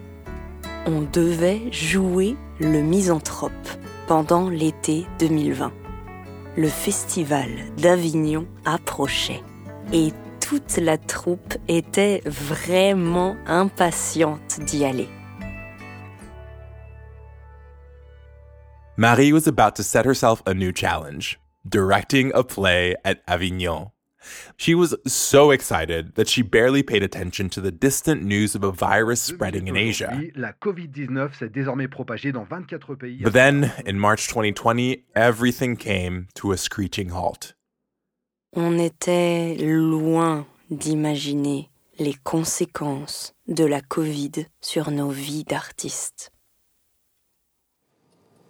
On 0.86 1.00
devait 1.10 1.72
jouer 1.72 2.36
le 2.60 2.82
misanthrope 2.82 3.52
pendant 4.06 4.48
l'été 4.48 5.06
2020 5.18 5.72
le 6.56 6.68
festival 6.68 7.50
d'Avignon 7.76 8.46
approchait 8.64 9.42
et 9.92 10.12
toute 10.40 10.78
la 10.78 10.96
troupe 10.96 11.54
était 11.68 12.22
vraiment 12.24 13.36
impatiente 13.46 14.60
d'y 14.60 14.84
aller. 14.84 15.08
Marie 18.96 19.32
was 19.32 19.46
about 19.46 19.74
to 19.76 19.82
set 19.82 20.06
herself 20.06 20.42
a 20.46 20.54
new 20.54 20.72
challenge 20.72 21.38
directing 21.68 22.32
a 22.34 22.42
play 22.42 22.94
at 23.04 23.18
Avignon. 23.28 23.90
She 24.56 24.74
was 24.74 24.94
so 25.06 25.50
excited 25.50 26.14
that 26.14 26.28
she 26.28 26.42
barely 26.42 26.82
paid 26.82 27.02
attention 27.02 27.48
to 27.50 27.60
the 27.60 27.70
distant 27.70 28.22
news 28.22 28.54
of 28.54 28.64
a 28.64 28.72
virus 28.72 29.20
spreading 29.20 29.68
in 29.68 29.76
Asia. 29.76 30.20
But 33.22 33.32
then, 33.32 33.72
in 33.84 33.98
March 33.98 34.28
2020, 34.28 35.04
everything 35.14 35.76
came 35.76 36.28
to 36.34 36.52
a 36.52 36.56
screeching 36.56 37.10
halt. 37.10 37.54
On 38.54 38.78
était 38.78 39.56
loin 39.58 40.46
d'imaginer 40.70 41.68
les 41.98 42.14
conséquences 42.14 43.34
de 43.48 43.64
la 43.64 43.80
Covid 43.80 44.46
sur 44.60 44.90
nos 44.90 45.10
vies 45.10 45.44
d'artistes. 45.44 46.30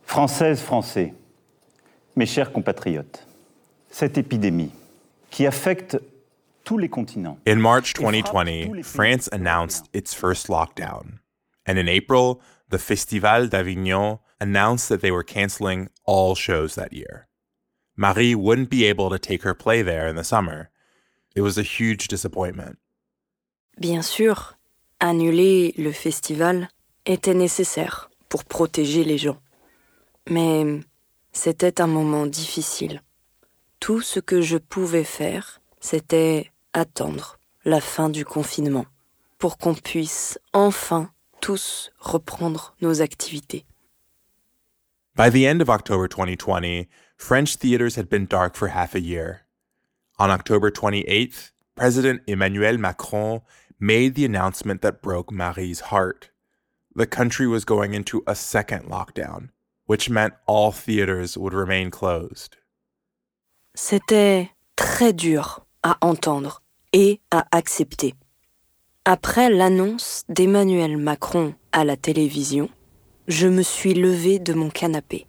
Françaises, 0.05 0.61
Français, 0.61 1.15
mes 2.15 2.27
chers 2.27 2.53
compatriotes, 2.53 3.27
cette 3.91 4.17
épidémie 4.17 4.71
qui 5.37 5.45
affecte 5.45 5.99
tous 6.65 6.79
les 6.79 6.89
continents. 6.89 7.39
In 7.47 7.61
March 7.61 7.93
2020, 7.93 8.83
France 8.83 9.29
announced 9.33 9.87
its 9.93 10.15
first 10.15 10.49
lockdown. 10.49 11.19
And 11.67 11.79
in 11.79 11.89
April, 11.89 12.41
the 12.71 12.79
Festival 12.79 13.47
d'Avignon 13.47 14.21
announced 14.41 14.89
that 14.89 15.03
they 15.03 15.11
were 15.11 15.23
canceling 15.23 15.91
all 16.07 16.35
shows 16.35 16.75
that 16.77 16.95
year. 16.95 17.27
Marie 17.99 18.35
wouldn't 18.35 18.71
be 18.71 18.87
able 18.87 19.11
to 19.11 19.19
take 19.19 19.43
her 19.43 19.53
play 19.53 19.83
there 19.83 20.09
in 20.09 20.17
the 20.17 20.25
summer. 20.25 20.71
It 21.35 21.43
was 21.43 21.59
a 21.59 21.63
huge 21.63 22.09
disappointment. 22.09 22.79
Bien 23.79 24.01
sûr, 24.01 24.57
annuler 25.01 25.75
le 25.77 25.93
festival 25.93 26.71
était 27.05 27.35
nécessaire 27.35 28.09
pour 28.31 28.45
protéger 28.45 29.05
les 29.05 29.19
gens. 29.19 29.39
Mais 30.31 30.81
c'était 31.33 31.79
un 31.83 31.89
moment 31.89 32.25
difficile. 32.25 33.03
Tout 33.81 34.01
ce 34.01 34.21
que 34.21 34.43
je 34.43 34.57
pouvais 34.57 35.05
faire, 35.05 35.61
c'était 35.81 36.51
attendre 36.73 37.39
la 37.65 37.81
fin 37.81 38.09
du 38.09 38.25
confinement 38.25 38.87
pour 39.39 39.59
qu'on 39.59 39.75
puisse 39.75 40.39
enfin 40.53 41.11
tous 41.41 41.91
reprendre 41.99 42.75
nos 42.81 43.01
activités. 43.03 43.65
By 45.15 45.31
the 45.31 45.47
end 45.47 45.63
of 45.63 45.71
October 45.71 46.09
2020, 46.09 46.89
French 47.17 47.57
theaters 47.57 47.97
had 47.97 48.09
been 48.09 48.27
dark 48.27 48.55
for 48.55 48.69
half 48.69 48.95
a 48.95 49.01
year. 49.01 49.43
On 50.19 50.31
October 50.31 50.71
28th, 50.71 51.53
President 51.75 52.23
Emmanuel 52.27 52.79
Macron 52.79 53.41
made 53.79 54.15
the 54.15 54.25
announcement 54.25 54.83
that 54.83 55.03
broke 55.03 55.31
Marie's 55.31 55.81
heart. 55.91 56.31
The 56.95 57.07
country 57.07 57.47
was 57.47 57.65
going 57.65 57.95
into 57.95 58.23
a 58.27 58.35
second 58.35 58.85
lockdown, 58.87 59.51
which 59.85 60.09
meant 60.11 60.35
all 60.47 60.73
theaters 60.73 61.37
would 61.37 61.53
remain 61.53 61.91
closed. 61.91 62.57
C'était 63.79 64.49
très 64.75 65.13
dur 65.13 65.67
à 65.83 65.99
entendre 66.01 66.63
et 66.95 67.21
à 67.31 67.45
accepter. 67.53 68.15
Après 69.05 69.51
l'annonce 69.51 70.23
d'Emmanuel 70.31 70.97
Macron 70.97 71.53
à 71.73 71.85
la 71.85 71.99
télévision, 71.99 72.71
je 73.29 73.47
me 73.47 73.61
suis 73.61 73.93
levée 73.93 74.39
de 74.39 74.55
mon 74.55 74.71
canapé. 74.71 75.27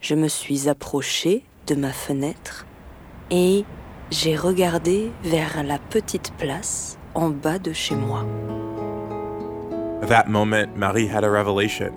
Je 0.00 0.14
me 0.14 0.28
suis 0.28 0.70
approchée 0.70 1.44
de 1.66 1.74
ma 1.74 1.92
fenêtre 1.92 2.64
et 3.30 3.66
j'ai 4.10 4.36
regardé 4.36 5.12
vers 5.22 5.62
la 5.64 5.78
petite 5.78 6.32
place 6.38 6.98
en 7.14 7.28
bas 7.28 7.58
de 7.58 7.74
chez 7.74 7.94
moi. 7.94 8.24
At 10.00 10.06
that 10.06 10.28
moment, 10.28 10.74
Marie 10.74 11.06
had 11.06 11.24
a 11.24 11.30
revelation. 11.30 11.92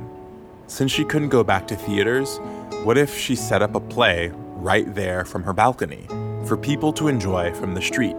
Since 0.67 0.91
she 0.91 1.05
couldn't 1.05 1.29
go 1.29 1.41
back 1.41 1.67
to 1.67 1.75
theaters, 1.75 2.41
what 2.83 2.97
if 2.97 3.17
she 3.17 3.33
set 3.33 3.61
up 3.61 3.75
a 3.75 3.79
play 3.79 4.33
right 4.57 4.93
there 4.95 5.23
from 5.25 5.43
her 5.43 5.53
balcony 5.53 6.05
for 6.45 6.57
people 6.57 6.91
to 6.93 7.07
enjoy 7.07 7.53
from 7.53 7.73
the 7.73 7.81
street? 7.81 8.15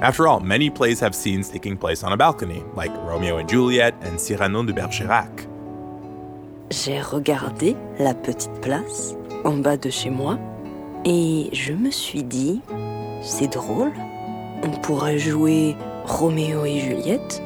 After 0.00 0.28
all, 0.28 0.40
many 0.40 0.70
plays 0.70 1.00
have 1.00 1.14
scenes 1.14 1.48
taking 1.48 1.76
place 1.76 2.02
on 2.02 2.12
a 2.12 2.16
balcony, 2.16 2.62
like 2.74 2.92
Romeo 3.06 3.38
and 3.38 3.48
Juliet 3.48 3.94
and 4.02 4.18
Cyrano 4.18 4.62
de 4.62 4.72
Bergerac. 4.72 5.46
J'ai 6.70 7.00
regardé 7.00 7.76
la 7.98 8.14
petite 8.14 8.60
place 8.60 9.14
en 9.44 9.58
bas 9.62 9.76
de 9.76 9.90
chez 9.90 10.10
moi 10.10 10.38
et 11.04 11.50
je 11.52 11.72
me 11.72 11.90
suis 11.90 12.22
dit, 12.22 12.60
c'est 13.22 13.52
drôle, 13.52 13.92
on 14.62 14.70
pourrait 14.80 15.18
jouer 15.18 15.76
Roméo 16.06 16.64
et 16.64 16.80
Juliette 16.80 17.42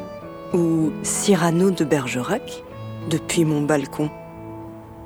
ou 0.54 0.90
Cyrano 1.02 1.70
de 1.70 1.84
Bergerac 1.84 2.62
depuis 3.10 3.44
mon 3.44 3.62
balcon. 3.62 4.10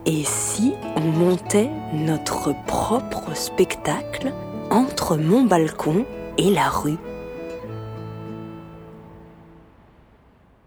Et 0.04 0.24
si 0.24 0.74
on 0.96 1.00
montait 1.00 1.70
notre 1.92 2.52
propre 2.66 3.36
spectacle 3.36 4.32
entre 4.70 5.16
mon 5.16 5.44
balcon 5.44 6.04
et 6.38 6.50
la 6.50 6.68
rue? 6.68 6.98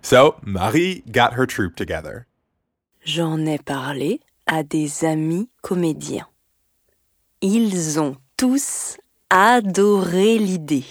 So, 0.01 0.35
Marie 0.43 1.03
got 1.11 1.33
her 1.37 1.45
troupe 1.45 1.75
together. 1.75 2.27
J'en 3.03 3.45
ai 3.45 3.57
parlé 3.57 4.21
à 4.47 4.63
des 4.63 5.03
amis 5.03 5.49
comédiens. 5.61 6.27
Ils 7.41 7.99
ont 7.99 8.15
tous 8.37 8.97
adoré 9.29 10.37
l'idée. 10.37 10.85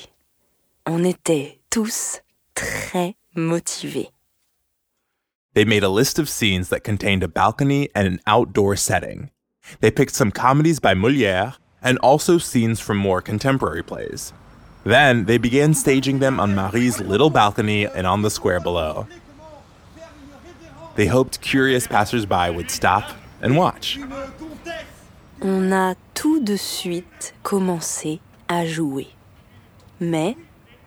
On 0.85 1.03
était 1.03 1.61
tous 1.71 2.21
très 2.55 3.17
motivés. 3.35 4.11
They 5.55 5.65
made 5.65 5.85
a 5.85 5.89
list 5.89 6.19
of 6.19 6.29
scenes 6.29 6.69
that 6.69 6.83
contained 6.83 7.23
a 7.23 7.29
balcony 7.29 7.89
and 7.95 8.09
an 8.09 8.21
outdoor 8.27 8.75
setting. 8.75 9.31
They 9.81 9.93
picked 9.93 10.15
some 10.15 10.33
comedies 10.33 10.81
by 10.81 10.95
Molière 10.95 11.55
and 11.81 11.97
also 11.99 12.39
scenes 12.39 12.81
from 12.81 12.97
more 12.99 13.23
contemporary 13.23 13.85
plays. 13.85 14.33
Then 14.83 15.27
they 15.27 15.39
began 15.39 15.73
staging 15.73 16.19
them 16.19 16.41
on 16.41 16.55
Marie's 16.57 17.01
little 17.01 17.31
balcony 17.31 17.87
and 17.87 18.07
on 18.07 18.23
the 18.23 18.31
square 18.31 18.59
below. 18.59 19.07
They 20.97 21.07
hoped 21.07 21.41
curious 21.41 21.87
passersby 21.87 22.51
would 22.51 22.71
stop 22.71 23.05
and 23.41 23.57
watch. 23.57 23.99
On 25.41 25.73
a 25.73 25.97
tout 26.15 26.41
de 26.41 26.57
suite 26.57 27.33
commencé 27.43 28.21
à 28.49 28.67
jouer. 28.67 29.09
Mais 30.01 30.37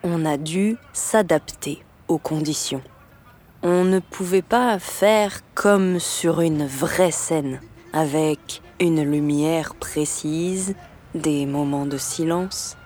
on 0.03 0.25
a 0.25 0.37
dû 0.37 0.77
s'adapter 0.93 1.83
aux 2.07 2.19
conditions. 2.19 2.83
On 3.63 3.83
ne 3.83 3.99
pouvait 3.99 4.43
pas 4.43 4.77
faire 4.77 5.39
comme 5.55 5.99
sur 5.99 6.41
une 6.41 6.65
vraie 6.65 7.11
scène, 7.11 7.59
avec 7.91 8.61
une 8.79 9.03
lumière 9.03 9.73
précise, 9.75 10.75
des 11.15 11.45
moments 11.45 11.87
de 11.87 11.97
silence. 11.97 12.77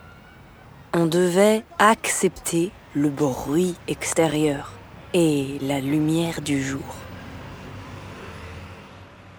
On 0.93 1.05
devait 1.05 1.63
accepter 1.79 2.71
le 2.93 3.09
bruit 3.09 3.75
extérieur 3.87 4.73
et 5.13 5.57
la 5.61 5.81
lumière 5.81 6.41
du 6.41 6.61
jour. 6.63 6.95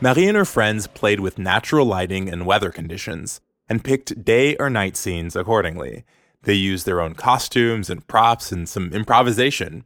Marie 0.03 0.29
and 0.29 0.37
her 0.37 0.45
friends 0.45 0.87
played 0.87 1.21
with 1.21 1.39
natural 1.39 1.87
lighting 1.87 2.29
and 2.29 2.45
weather 2.45 2.71
conditions 2.71 3.41
and 3.71 3.85
picked 3.85 4.25
day 4.25 4.57
or 4.59 4.69
night 4.69 4.97
scenes 4.97 5.37
accordingly. 5.37 6.05
They 6.43 6.55
used 6.55 6.85
their 6.87 7.01
own 7.01 7.15
costumes 7.15 7.89
and 7.89 8.07
props 8.07 8.53
and 8.53 8.69
some 8.69 8.93
improvisation. 8.93 9.85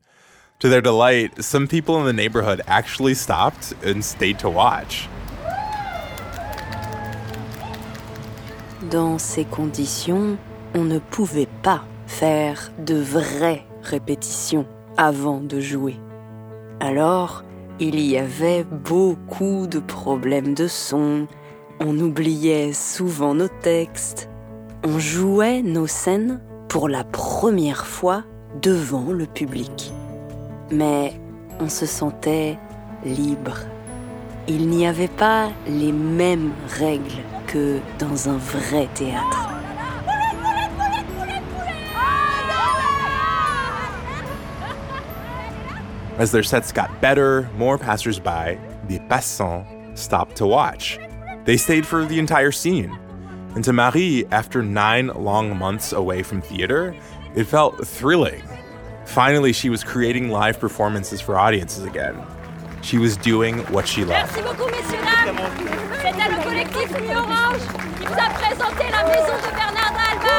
To 0.60 0.70
their 0.70 0.80
delight, 0.80 1.44
some 1.44 1.68
people 1.68 2.00
in 2.00 2.06
the 2.06 2.14
neighborhood 2.14 2.62
actually 2.66 3.12
stopped 3.12 3.74
and 3.84 4.02
stayed 4.02 4.38
to 4.38 4.48
watch. 4.48 5.06
Dans 8.90 9.18
ces 9.18 9.44
conditions, 9.44 10.38
on 10.74 10.84
ne 10.84 10.98
pouvait 10.98 11.48
pas 11.62 11.84
faire 12.06 12.72
de 12.78 12.94
vraies 12.94 13.66
répétitions 13.82 14.66
avant 14.96 15.40
de 15.40 15.60
jouer. 15.60 15.96
Alors, 16.80 17.44
il 17.78 18.00
y 18.00 18.16
avait 18.16 18.64
beaucoup 18.64 19.66
de 19.66 19.78
problèmes 19.78 20.54
de 20.54 20.68
son, 20.68 21.26
on 21.80 21.98
oubliait 21.98 22.72
souvent 22.72 23.34
nos 23.34 23.48
textes, 23.60 24.30
on 24.86 24.98
jouait 24.98 25.60
nos 25.60 25.86
scènes 25.86 26.40
pour 26.68 26.88
la 26.88 27.04
première 27.04 27.86
fois 27.86 28.24
devant 28.62 29.12
le 29.12 29.26
public. 29.26 29.92
Mais 30.70 31.12
on 31.60 31.68
se 31.68 31.86
sentait 31.86 32.58
libre. 33.04 33.58
Il 34.48 34.68
n'y 34.68 34.86
avait 34.86 35.08
pas 35.08 35.50
les 35.66 35.92
mêmes 35.92 36.52
règles 36.78 37.22
que 37.46 37.80
dans 37.98 38.28
un 38.28 38.36
vrai 38.36 38.88
théâtre. 38.94 39.48
As 46.18 46.32
their 46.32 46.42
sets 46.42 46.72
got 46.72 47.00
better, 47.02 47.48
more 47.58 47.76
passersby, 47.76 48.58
the 48.88 49.00
passants, 49.08 49.66
stopped 49.94 50.36
to 50.36 50.46
watch. 50.46 50.98
They 51.44 51.58
stayed 51.58 51.86
for 51.86 52.06
the 52.06 52.18
entire 52.18 52.52
scene. 52.52 52.96
And 53.54 53.62
to 53.64 53.72
Marie, 53.72 54.24
after 54.30 54.62
nine 54.62 55.08
long 55.08 55.56
months 55.58 55.92
away 55.92 56.22
from 56.22 56.40
theater, 56.40 56.94
it 57.34 57.44
felt 57.44 57.86
thrilling. 57.86 58.42
Finally, 59.06 59.52
she 59.52 59.70
was 59.70 59.82
creating 59.82 60.30
live 60.30 60.60
performances 60.60 61.20
for 61.20 61.38
audiences 61.38 61.84
again. 61.84 62.20
She 62.82 62.98
was 62.98 63.16
doing 63.16 63.60
what 63.72 63.86
she 63.88 64.04
loved. 64.04 64.10
Merci 64.10 64.42
beaucoup, 64.42 64.70
messieurs, 64.70 65.00
dames. 65.24 65.38
C'était 66.02 66.28
le 66.28 66.42
collectif 66.42 66.90
Nuit 67.00 67.16
Orange 67.16 67.62
qui 67.98 68.06
vous 68.06 68.12
a 68.12 68.30
présenté 68.30 68.84
la 68.90 69.04
maison 69.04 69.36
de 69.42 69.50
Bernard 69.56 69.94
Alba. 70.10 70.36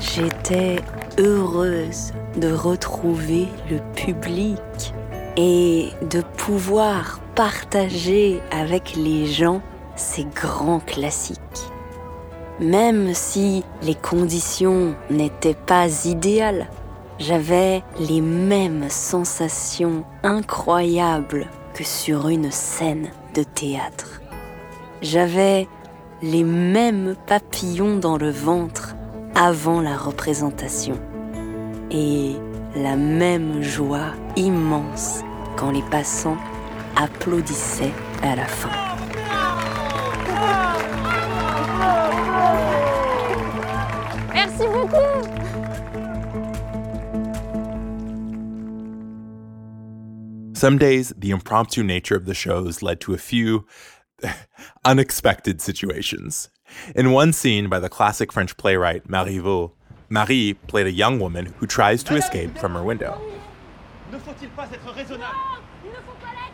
J'étais 0.00 0.80
heureuse 1.18 2.12
de 2.36 2.52
retrouver 2.52 3.48
le 3.70 3.78
public 3.94 4.60
et 5.36 5.90
de 6.02 6.22
pouvoir 6.22 7.20
partager 7.34 8.40
avec 8.50 8.96
les 8.96 9.26
gens 9.26 9.62
ces 9.96 10.24
grands 10.24 10.80
classiques. 10.80 11.69
Même 12.60 13.14
si 13.14 13.64
les 13.80 13.94
conditions 13.94 14.94
n'étaient 15.08 15.54
pas 15.54 15.86
idéales, 16.04 16.68
j'avais 17.18 17.82
les 17.98 18.20
mêmes 18.20 18.90
sensations 18.90 20.04
incroyables 20.22 21.46
que 21.72 21.84
sur 21.84 22.28
une 22.28 22.50
scène 22.50 23.08
de 23.34 23.42
théâtre. 23.42 24.20
J'avais 25.00 25.68
les 26.20 26.44
mêmes 26.44 27.16
papillons 27.26 27.96
dans 27.96 28.18
le 28.18 28.30
ventre 28.30 28.94
avant 29.34 29.80
la 29.80 29.96
représentation 29.96 30.98
et 31.90 32.36
la 32.76 32.96
même 32.96 33.62
joie 33.62 34.12
immense 34.36 35.22
quand 35.56 35.70
les 35.70 35.84
passants 35.90 36.36
applaudissaient 36.94 37.94
à 38.22 38.36
la 38.36 38.46
fin. 38.46 38.99
Some 50.60 50.76
days, 50.76 51.14
the 51.16 51.30
impromptu 51.30 51.82
nature 51.82 52.16
of 52.16 52.26
the 52.26 52.34
shows 52.34 52.82
led 52.82 53.00
to 53.00 53.14
a 53.14 53.16
few 53.16 53.66
unexpected 54.84 55.62
situations. 55.62 56.50
In 56.94 57.12
one 57.12 57.32
scene 57.32 57.70
by 57.70 57.80
the 57.80 57.88
classic 57.88 58.30
French 58.30 58.54
playwright 58.58 59.08
Marivaux, 59.08 59.72
Marie 60.10 60.52
played 60.52 60.86
a 60.86 60.92
young 60.92 61.18
woman 61.18 61.46
who 61.46 61.66
tries 61.66 62.02
to 62.02 62.14
escape 62.14 62.58
from 62.58 62.74
her 62.74 62.82
window. 62.82 63.18
Il 64.12 64.12
ne 64.12 64.18
faut 64.18 64.34
pas 64.54 64.66
l'être 64.66 64.84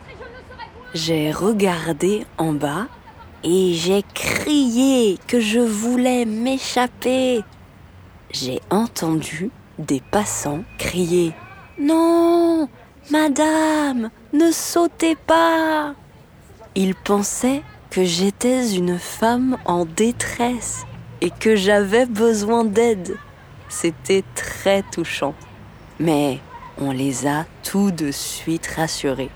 et 0.09 0.15
je 0.15 0.23
ne 0.23 0.41
serai 0.47 0.69
point. 0.73 0.91
J'ai 0.93 1.33
regardé 1.33 2.25
en 2.37 2.53
bas 2.53 2.87
et 3.43 3.73
j'ai 3.73 4.03
crié 4.13 5.19
que 5.27 5.41
je 5.41 5.59
voulais 5.59 6.23
m'échapper. 6.23 7.43
J'ai 8.31 8.61
entendu 8.69 9.51
des 9.77 9.99
passants 9.99 10.63
crier⁇ 10.77 11.31
Non 11.77 12.69
Madame, 13.09 14.09
ne 14.33 14.51
sautez 14.51 15.15
pas!⁇ 15.15 15.91
Il 16.75 16.93
pensait 16.93 17.63
que 17.89 18.03
j'étais 18.03 18.73
une 18.73 18.99
femme 18.99 19.57
en 19.63 19.85
détresse 19.85 20.85
et 21.21 21.29
que 21.29 21.55
j'avais 21.55 22.05
besoin 22.05 22.65
d'aide. 22.65 23.15
C'était 23.69 24.25
très 24.35 24.83
touchant. 24.83 25.33
Mais 25.99 26.39
on 26.79 26.91
les 26.91 27.25
a 27.25 27.45
tout 27.63 27.91
de 27.91 28.11
suite 28.11 28.67
rassurés. 28.67 29.31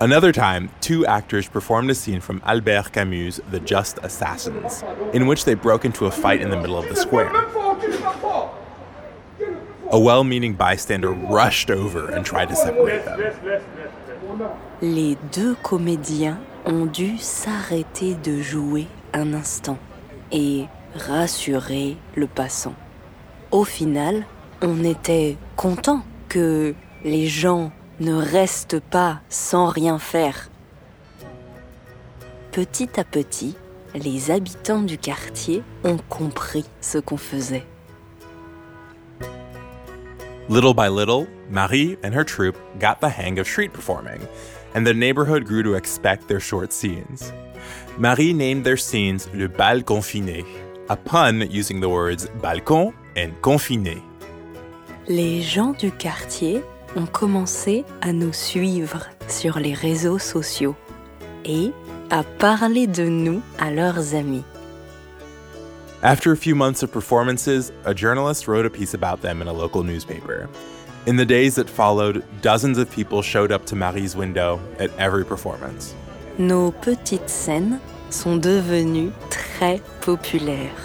Another 0.00 0.32
time, 0.32 0.68
two 0.80 1.06
actors 1.06 1.48
performed 1.48 1.88
a 1.90 1.94
scene 1.94 2.20
from 2.20 2.42
Albert 2.44 2.92
Camus' 2.92 3.40
The 3.52 3.60
Just 3.64 3.98
Assassins, 4.02 4.82
in 5.12 5.28
which 5.28 5.44
they 5.44 5.54
broke 5.54 5.84
into 5.84 6.06
a 6.06 6.10
fight 6.10 6.42
in 6.42 6.50
the 6.50 6.56
middle 6.56 6.76
of 6.76 6.88
the 6.88 6.96
square. 6.96 7.30
A 9.94 9.96
well 9.96 10.24
meaning 10.24 10.54
bystander 10.54 11.12
rushed 11.12 11.70
over 11.70 12.10
and 12.10 12.24
tried 12.24 12.48
to 12.48 12.56
separate 12.56 13.04
them. 13.04 13.20
Les 14.82 15.16
deux 15.32 15.54
comédiens 15.62 16.40
ont 16.66 16.86
dû 16.86 17.16
s'arrêter 17.18 18.16
de 18.16 18.42
jouer 18.42 18.88
un 19.12 19.32
instant 19.34 19.78
et 20.32 20.64
rassurer 20.96 21.96
le 22.16 22.26
passant. 22.26 22.74
Au 23.52 23.62
final, 23.62 24.26
on 24.62 24.82
était 24.82 25.36
content 25.54 26.02
que 26.28 26.74
les 27.04 27.28
gens 27.28 27.70
ne 28.00 28.14
restent 28.14 28.80
pas 28.80 29.20
sans 29.28 29.68
rien 29.68 30.00
faire. 30.00 30.50
Petit 32.50 32.98
à 32.98 33.04
petit, 33.04 33.54
les 33.94 34.32
habitants 34.32 34.82
du 34.82 34.98
quartier 34.98 35.62
ont 35.84 35.98
compris 36.08 36.64
ce 36.80 36.98
qu'on 36.98 37.16
faisait. 37.16 37.64
Little 40.50 40.74
by 40.74 40.88
little, 40.88 41.26
Marie 41.48 41.96
and 42.02 42.12
her 42.12 42.22
troupe 42.22 42.58
got 42.78 43.00
the 43.00 43.08
hang 43.08 43.38
of 43.38 43.46
street 43.46 43.72
performing, 43.72 44.20
and 44.74 44.86
the 44.86 44.92
neighborhood 44.92 45.46
grew 45.46 45.62
to 45.62 45.72
expect 45.72 46.28
their 46.28 46.40
short 46.40 46.70
scenes. 46.70 47.32
Marie 47.96 48.34
named 48.34 48.62
their 48.62 48.76
scenes 48.76 49.26
Le 49.32 49.48
Bal 49.48 49.80
Confiné, 49.80 50.44
a 50.90 50.96
pun 50.96 51.50
using 51.50 51.80
the 51.80 51.88
words 51.88 52.26
balcon 52.42 52.92
and 53.16 53.32
confiné. 53.40 54.02
Les 55.08 55.40
gens 55.40 55.72
du 55.72 55.90
quartier 55.90 56.62
ont 56.94 57.06
commencé 57.06 57.86
à 58.02 58.12
nous 58.12 58.34
suivre 58.34 59.08
sur 59.28 59.58
les 59.58 59.72
réseaux 59.72 60.18
sociaux 60.18 60.76
et 61.46 61.72
à 62.10 62.22
parler 62.22 62.86
de 62.86 63.04
nous 63.04 63.40
à 63.58 63.70
leurs 63.70 64.14
amis. 64.14 64.44
After 66.04 66.32
a 66.32 66.36
few 66.36 66.54
months 66.54 66.82
of 66.82 66.92
performances, 66.92 67.72
a 67.86 67.94
journalist 67.94 68.46
wrote 68.46 68.66
a 68.66 68.70
piece 68.70 68.92
about 68.92 69.22
them 69.22 69.40
in 69.40 69.48
a 69.48 69.54
local 69.54 69.82
newspaper. 69.82 70.50
In 71.06 71.16
the 71.16 71.24
days 71.24 71.54
that 71.54 71.70
followed, 71.70 72.22
dozens 72.42 72.76
of 72.76 72.90
people 72.90 73.22
showed 73.22 73.50
up 73.50 73.64
to 73.64 73.74
Marie's 73.74 74.14
window 74.14 74.60
at 74.78 74.90
every 74.98 75.24
performance. 75.24 75.94
Nos 76.36 76.72
petites 76.72 77.30
scènes 77.30 77.80
sont 78.10 78.36
devenues 78.38 79.12
très 79.30 79.80
populaires. 80.02 80.76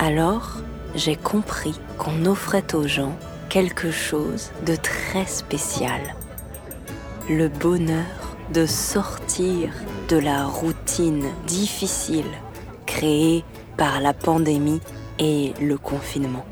Alors, 0.00 0.60
j'ai 0.94 1.16
compris 1.16 1.80
qu'on 1.96 2.26
offrait 2.26 2.74
aux 2.74 2.86
gens 2.86 3.16
quelque 3.48 3.90
chose 3.90 4.50
de 4.66 4.76
très 4.76 5.24
spécial. 5.24 6.14
Le 7.30 7.48
bonheur 7.48 8.36
de 8.52 8.66
sortir 8.66 9.72
de 10.10 10.18
la 10.18 10.44
routine 10.44 11.24
difficile 11.46 12.30
créée 12.84 13.42
par 13.76 14.00
la 14.00 14.12
pandémie 14.12 14.80
et 15.18 15.54
le 15.60 15.76
confinement. 15.78 16.46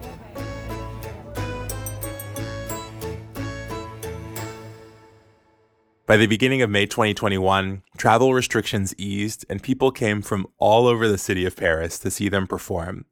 By 6.06 6.18
the 6.18 6.26
beginning 6.26 6.60
of 6.60 6.68
May 6.68 6.84
2021, 6.84 7.82
travel 7.96 8.34
restrictions 8.34 8.94
eased 8.98 9.46
and 9.48 9.62
people 9.62 9.90
came 9.90 10.20
from 10.20 10.46
all 10.58 10.86
over 10.86 11.08
the 11.08 11.16
city 11.16 11.46
of 11.46 11.56
Paris 11.56 11.98
to 12.00 12.10
see 12.10 12.28
them 12.28 12.46
perform. 12.46 13.06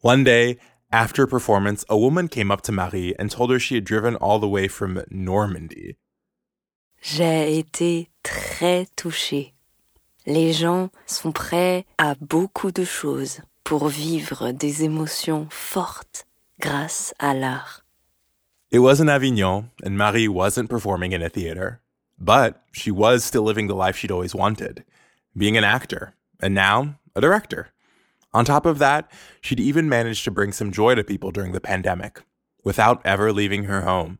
One 0.00 0.24
day, 0.24 0.58
after 0.92 1.22
a 1.22 1.28
performance, 1.28 1.86
a 1.88 1.96
woman 1.96 2.28
came 2.28 2.50
up 2.50 2.60
to 2.62 2.72
Marie 2.72 3.14
and 3.18 3.30
told 3.30 3.50
her 3.50 3.58
she 3.58 3.76
had 3.76 3.84
driven 3.84 4.14
all 4.16 4.38
the 4.38 4.48
way 4.48 4.68
from 4.68 5.02
Normandy. 5.10 5.96
J'ai 7.00 7.58
été 7.58 8.08
très 8.22 8.86
touchée. 8.96 9.57
Les 10.28 10.52
gens 10.52 10.90
sont 11.06 11.32
prêts 11.32 11.86
à 11.96 12.14
beaucoup 12.20 12.70
de 12.70 12.84
choses 12.84 13.40
pour 13.64 13.88
vivre 13.88 14.52
des 14.52 14.84
émotions 14.84 15.46
fortes 15.48 16.26
grâce 16.60 17.14
à 17.18 17.32
l'art. 17.32 17.82
It 18.70 18.80
was 18.80 19.00
in 19.00 19.08
Avignon, 19.08 19.70
and 19.82 19.96
Marie 19.96 20.28
wasn't 20.28 20.68
performing 20.68 21.12
in 21.12 21.22
a 21.22 21.30
theater, 21.30 21.80
but 22.18 22.60
she 22.72 22.90
was 22.90 23.24
still 23.24 23.42
living 23.42 23.68
the 23.68 23.74
life 23.74 23.96
she'd 23.96 24.12
always 24.12 24.34
wanted 24.34 24.84
being 25.34 25.56
an 25.56 25.64
actor, 25.64 26.12
and 26.42 26.54
now 26.54 26.96
a 27.16 27.22
director. 27.22 27.68
On 28.34 28.44
top 28.44 28.66
of 28.66 28.78
that, 28.80 29.10
she'd 29.40 29.58
even 29.58 29.88
managed 29.88 30.24
to 30.24 30.30
bring 30.30 30.52
some 30.52 30.70
joy 30.70 30.94
to 30.94 31.02
people 31.02 31.30
during 31.30 31.52
the 31.52 31.60
pandemic 31.60 32.20
without 32.64 33.00
ever 33.02 33.32
leaving 33.32 33.64
her 33.64 33.80
home. 33.80 34.18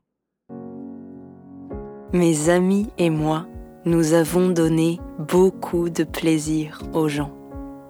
Mes 2.15 2.49
amis 2.49 2.87
et 2.97 3.11
moi, 3.11 3.45
nous 3.89 4.13
avons 4.13 4.51
donné 4.51 5.01
beaucoup 5.19 5.89
de 5.89 6.05
plaisir 6.05 6.83
aux 6.93 7.09
gens. 7.09 7.33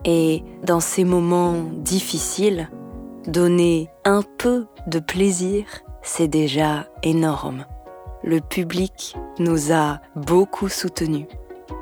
Et 0.05 0.45
dans 0.63 0.81
ces 0.81 1.05
moments 1.05 1.65
difficiles, 1.73 2.71
donner 3.27 3.91
un 4.05 4.23
peu 4.23 4.67
de 4.87 5.01
plaisir, 5.01 5.65
c'est 6.03 6.29
déjà 6.29 6.87
énorme. 7.03 7.67
Le 8.23 8.41
public 8.41 9.17
nous 9.41 9.73
a 9.73 10.01
beaucoup 10.15 10.69
soutenus 10.69 11.27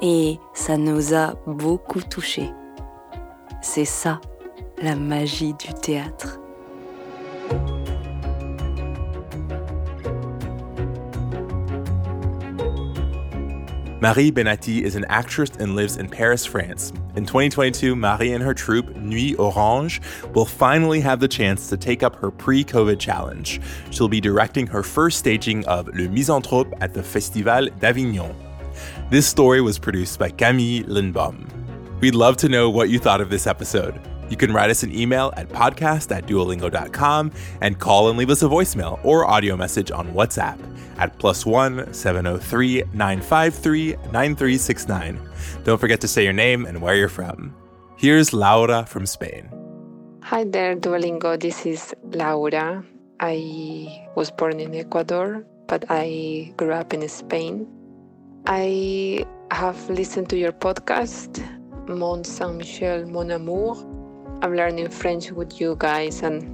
et 0.00 0.38
ça 0.54 0.78
nous 0.78 1.14
a 1.14 1.34
beaucoup 1.46 2.00
touchés. 2.00 2.50
C'est 3.60 3.84
ça, 3.84 4.20
la 4.82 4.96
magie 4.96 5.54
du 5.54 5.74
théâtre. 5.74 6.40
Marie 13.98 14.30
Benati 14.30 14.82
is 14.82 14.94
an 14.94 15.06
actress 15.08 15.50
and 15.58 15.74
lives 15.74 15.96
in 15.96 16.06
Paris, 16.06 16.44
France. 16.44 16.92
In 17.16 17.24
2022, 17.24 17.96
Marie 17.96 18.32
and 18.32 18.44
her 18.44 18.52
troupe, 18.52 18.94
Nuit 18.94 19.38
Orange, 19.38 20.02
will 20.34 20.44
finally 20.44 21.00
have 21.00 21.18
the 21.18 21.28
chance 21.28 21.70
to 21.70 21.78
take 21.78 22.02
up 22.02 22.14
her 22.16 22.30
pre 22.30 22.62
COVID 22.62 22.98
challenge. 22.98 23.58
She'll 23.90 24.08
be 24.08 24.20
directing 24.20 24.66
her 24.66 24.82
first 24.82 25.18
staging 25.18 25.64
of 25.64 25.88
Le 25.88 26.10
Misanthrope 26.10 26.74
at 26.82 26.92
the 26.92 27.02
Festival 27.02 27.68
d'Avignon. 27.78 28.36
This 29.08 29.26
story 29.26 29.62
was 29.62 29.78
produced 29.78 30.18
by 30.18 30.28
Camille 30.28 30.84
Lindbaum. 30.84 31.48
We'd 32.00 32.14
love 32.14 32.36
to 32.38 32.50
know 32.50 32.68
what 32.68 32.90
you 32.90 32.98
thought 32.98 33.22
of 33.22 33.30
this 33.30 33.46
episode. 33.46 33.98
You 34.28 34.36
can 34.36 34.52
write 34.52 34.68
us 34.68 34.82
an 34.82 34.94
email 34.94 35.32
at 35.38 35.48
podcast 35.48 36.14
at 36.14 36.26
duolingo.com 36.26 37.32
and 37.62 37.78
call 37.78 38.10
and 38.10 38.18
leave 38.18 38.28
us 38.28 38.42
a 38.42 38.46
voicemail 38.46 39.02
or 39.04 39.24
audio 39.24 39.56
message 39.56 39.90
on 39.90 40.12
WhatsApp 40.12 40.58
at 40.98 41.18
plus 41.18 41.44
one 41.46 41.92
703 41.92 42.84
953 42.92 43.96
9369. 44.12 45.20
Don't 45.64 45.78
forget 45.78 46.00
to 46.00 46.08
say 46.08 46.24
your 46.24 46.32
name 46.32 46.66
and 46.66 46.80
where 46.80 46.94
you're 46.94 47.08
from. 47.08 47.54
Here's 47.96 48.32
Laura 48.32 48.84
from 48.84 49.06
Spain. 49.06 49.48
Hi 50.22 50.44
there, 50.44 50.76
Duolingo. 50.76 51.38
This 51.38 51.64
is 51.64 51.94
Laura. 52.02 52.84
I 53.20 54.06
was 54.14 54.30
born 54.30 54.60
in 54.60 54.74
Ecuador, 54.74 55.46
but 55.66 55.84
I 55.88 56.52
grew 56.56 56.72
up 56.72 56.92
in 56.92 57.08
Spain. 57.08 57.66
I 58.46 59.24
have 59.50 59.88
listened 59.88 60.28
to 60.30 60.36
your 60.36 60.52
podcast, 60.52 61.40
Mont 61.88 62.26
Saint 62.26 62.56
Michel, 62.56 63.06
Mon 63.06 63.30
Amour. 63.30 63.76
I'm 64.42 64.54
learning 64.54 64.90
French 64.90 65.30
with 65.30 65.60
you 65.60 65.76
guys, 65.78 66.22
and 66.22 66.44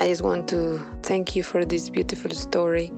I 0.00 0.08
just 0.08 0.22
want 0.22 0.48
to 0.48 0.80
thank 1.02 1.36
you 1.36 1.42
for 1.42 1.64
this 1.64 1.90
beautiful 1.90 2.30
story. 2.30 2.92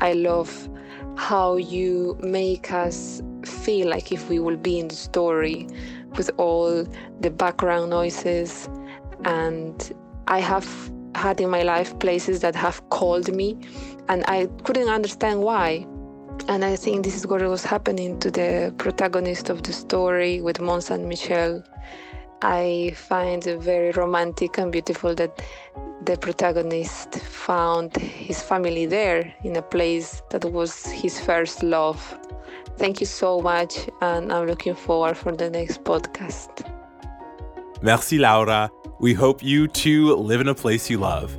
I 0.00 0.12
love 0.12 0.68
how 1.16 1.56
you 1.56 2.18
make 2.22 2.72
us 2.72 3.22
feel 3.44 3.88
like 3.88 4.12
if 4.12 4.28
we 4.28 4.38
will 4.38 4.56
be 4.56 4.78
in 4.78 4.88
the 4.88 4.94
story 4.94 5.68
with 6.16 6.30
all 6.36 6.84
the 7.20 7.30
background 7.30 7.90
noises. 7.90 8.68
And 9.24 9.92
I 10.28 10.40
have 10.40 10.68
had 11.14 11.40
in 11.40 11.48
my 11.48 11.62
life 11.62 11.98
places 11.98 12.40
that 12.40 12.54
have 12.54 12.86
called 12.90 13.34
me, 13.34 13.58
and 14.08 14.24
I 14.28 14.46
couldn't 14.64 14.88
understand 14.88 15.40
why. 15.42 15.86
And 16.48 16.64
I 16.64 16.76
think 16.76 17.04
this 17.04 17.16
is 17.16 17.26
what 17.26 17.40
was 17.42 17.64
happening 17.64 18.18
to 18.20 18.30
the 18.30 18.74
protagonist 18.76 19.48
of 19.48 19.62
the 19.62 19.72
story 19.72 20.42
with 20.42 20.60
Mont 20.60 20.84
Saint 20.84 21.06
Michel. 21.06 21.64
I 22.42 22.92
find 22.94 23.46
it 23.46 23.60
very 23.60 23.92
romantic 23.92 24.58
and 24.58 24.70
beautiful 24.70 25.14
that 25.14 25.42
the 26.04 26.16
protagonist 26.16 27.16
found 27.16 27.96
his 27.96 28.42
family 28.42 28.86
there 28.86 29.34
in 29.42 29.56
a 29.56 29.62
place 29.62 30.22
that 30.30 30.44
was 30.44 30.86
his 30.86 31.20
first 31.20 31.62
love. 31.62 32.18
Thank 32.76 33.00
you 33.00 33.06
so 33.06 33.40
much, 33.40 33.88
and 34.02 34.32
I'm 34.32 34.46
looking 34.46 34.74
forward 34.74 35.16
for 35.16 35.32
the 35.32 35.48
next 35.48 35.82
podcast. 35.84 36.70
Merci, 37.82 38.18
Laura. 38.18 38.70
We 39.00 39.14
hope 39.14 39.42
you 39.42 39.68
too 39.68 40.14
live 40.16 40.40
in 40.40 40.48
a 40.48 40.54
place 40.54 40.90
you 40.90 40.98
love. 40.98 41.36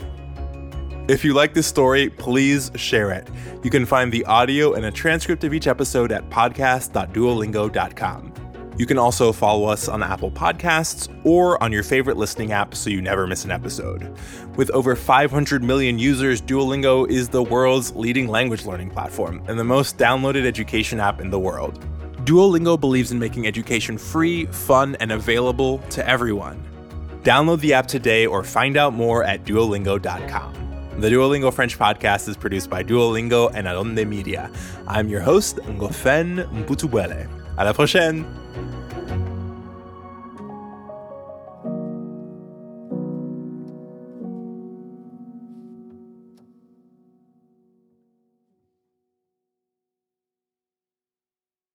If 1.08 1.24
you 1.24 1.34
like 1.34 1.54
this 1.54 1.68
story, 1.68 2.10
please 2.10 2.72
share 2.76 3.12
it. 3.12 3.28
You 3.64 3.70
can 3.70 3.86
find 3.86 4.12
the 4.12 4.26
audio 4.26 4.74
and 4.74 4.86
a 4.86 4.92
transcript 4.92 5.44
of 5.44 5.54
each 5.54 5.68
episode 5.68 6.12
at 6.12 6.28
podcast.duolingo.com. 6.30 8.47
You 8.78 8.86
can 8.86 9.00
also 9.00 9.32
follow 9.32 9.68
us 9.68 9.88
on 9.88 10.04
Apple 10.04 10.30
Podcasts 10.30 11.10
or 11.26 11.62
on 11.64 11.72
your 11.72 11.82
favorite 11.82 12.16
listening 12.16 12.52
app 12.52 12.76
so 12.76 12.92
you 12.92 13.02
never 13.02 13.26
miss 13.26 13.44
an 13.44 13.50
episode. 13.50 14.16
With 14.56 14.70
over 14.70 14.96
500 14.96 15.64
million 15.64 15.98
users, 15.98 16.42
Duolingo 16.42 17.10
is 17.10 17.28
the 17.28 17.42
world's 17.42 17.96
leading 17.96 18.28
language 18.28 18.66
learning 18.66 18.92
platform 18.92 19.42
and 19.48 19.58
the 19.58 19.64
most 19.64 19.98
downloaded 19.98 20.46
education 20.46 21.00
app 21.00 21.20
in 21.22 21.32
the 21.32 21.40
world. 21.40 21.84
Duolingo 22.24 22.80
believes 22.80 23.12
in 23.12 23.18
making 23.18 23.48
education 23.48 23.98
free, 23.98 24.46
fun, 24.48 24.96
and 25.00 25.12
available 25.12 25.80
to 25.90 26.08
everyone. 26.08 26.64
Download 27.24 27.60
the 27.62 27.74
app 27.74 27.88
today 27.88 28.28
or 28.28 28.44
find 28.44 28.78
out 28.78 28.94
more 28.94 29.24
at 29.24 29.44
duolingo.com. 29.44 30.54
The 31.00 31.10
Duolingo 31.10 31.54
French 31.54 31.80
podcast 31.80 32.28
is 32.28 32.38
produced 32.38 32.70
by 32.70 32.84
Duolingo 32.84 33.52
and 33.54 33.68
Adonde 33.68 34.08
Media. 34.08 34.52
I'm 34.88 35.10
your 35.10 35.22
host, 35.22 35.58
Ngofen 35.58 36.48
Mputubuele. 36.66 37.28
À 37.58 37.66
la 37.66 37.74
prochaine! 37.74 38.47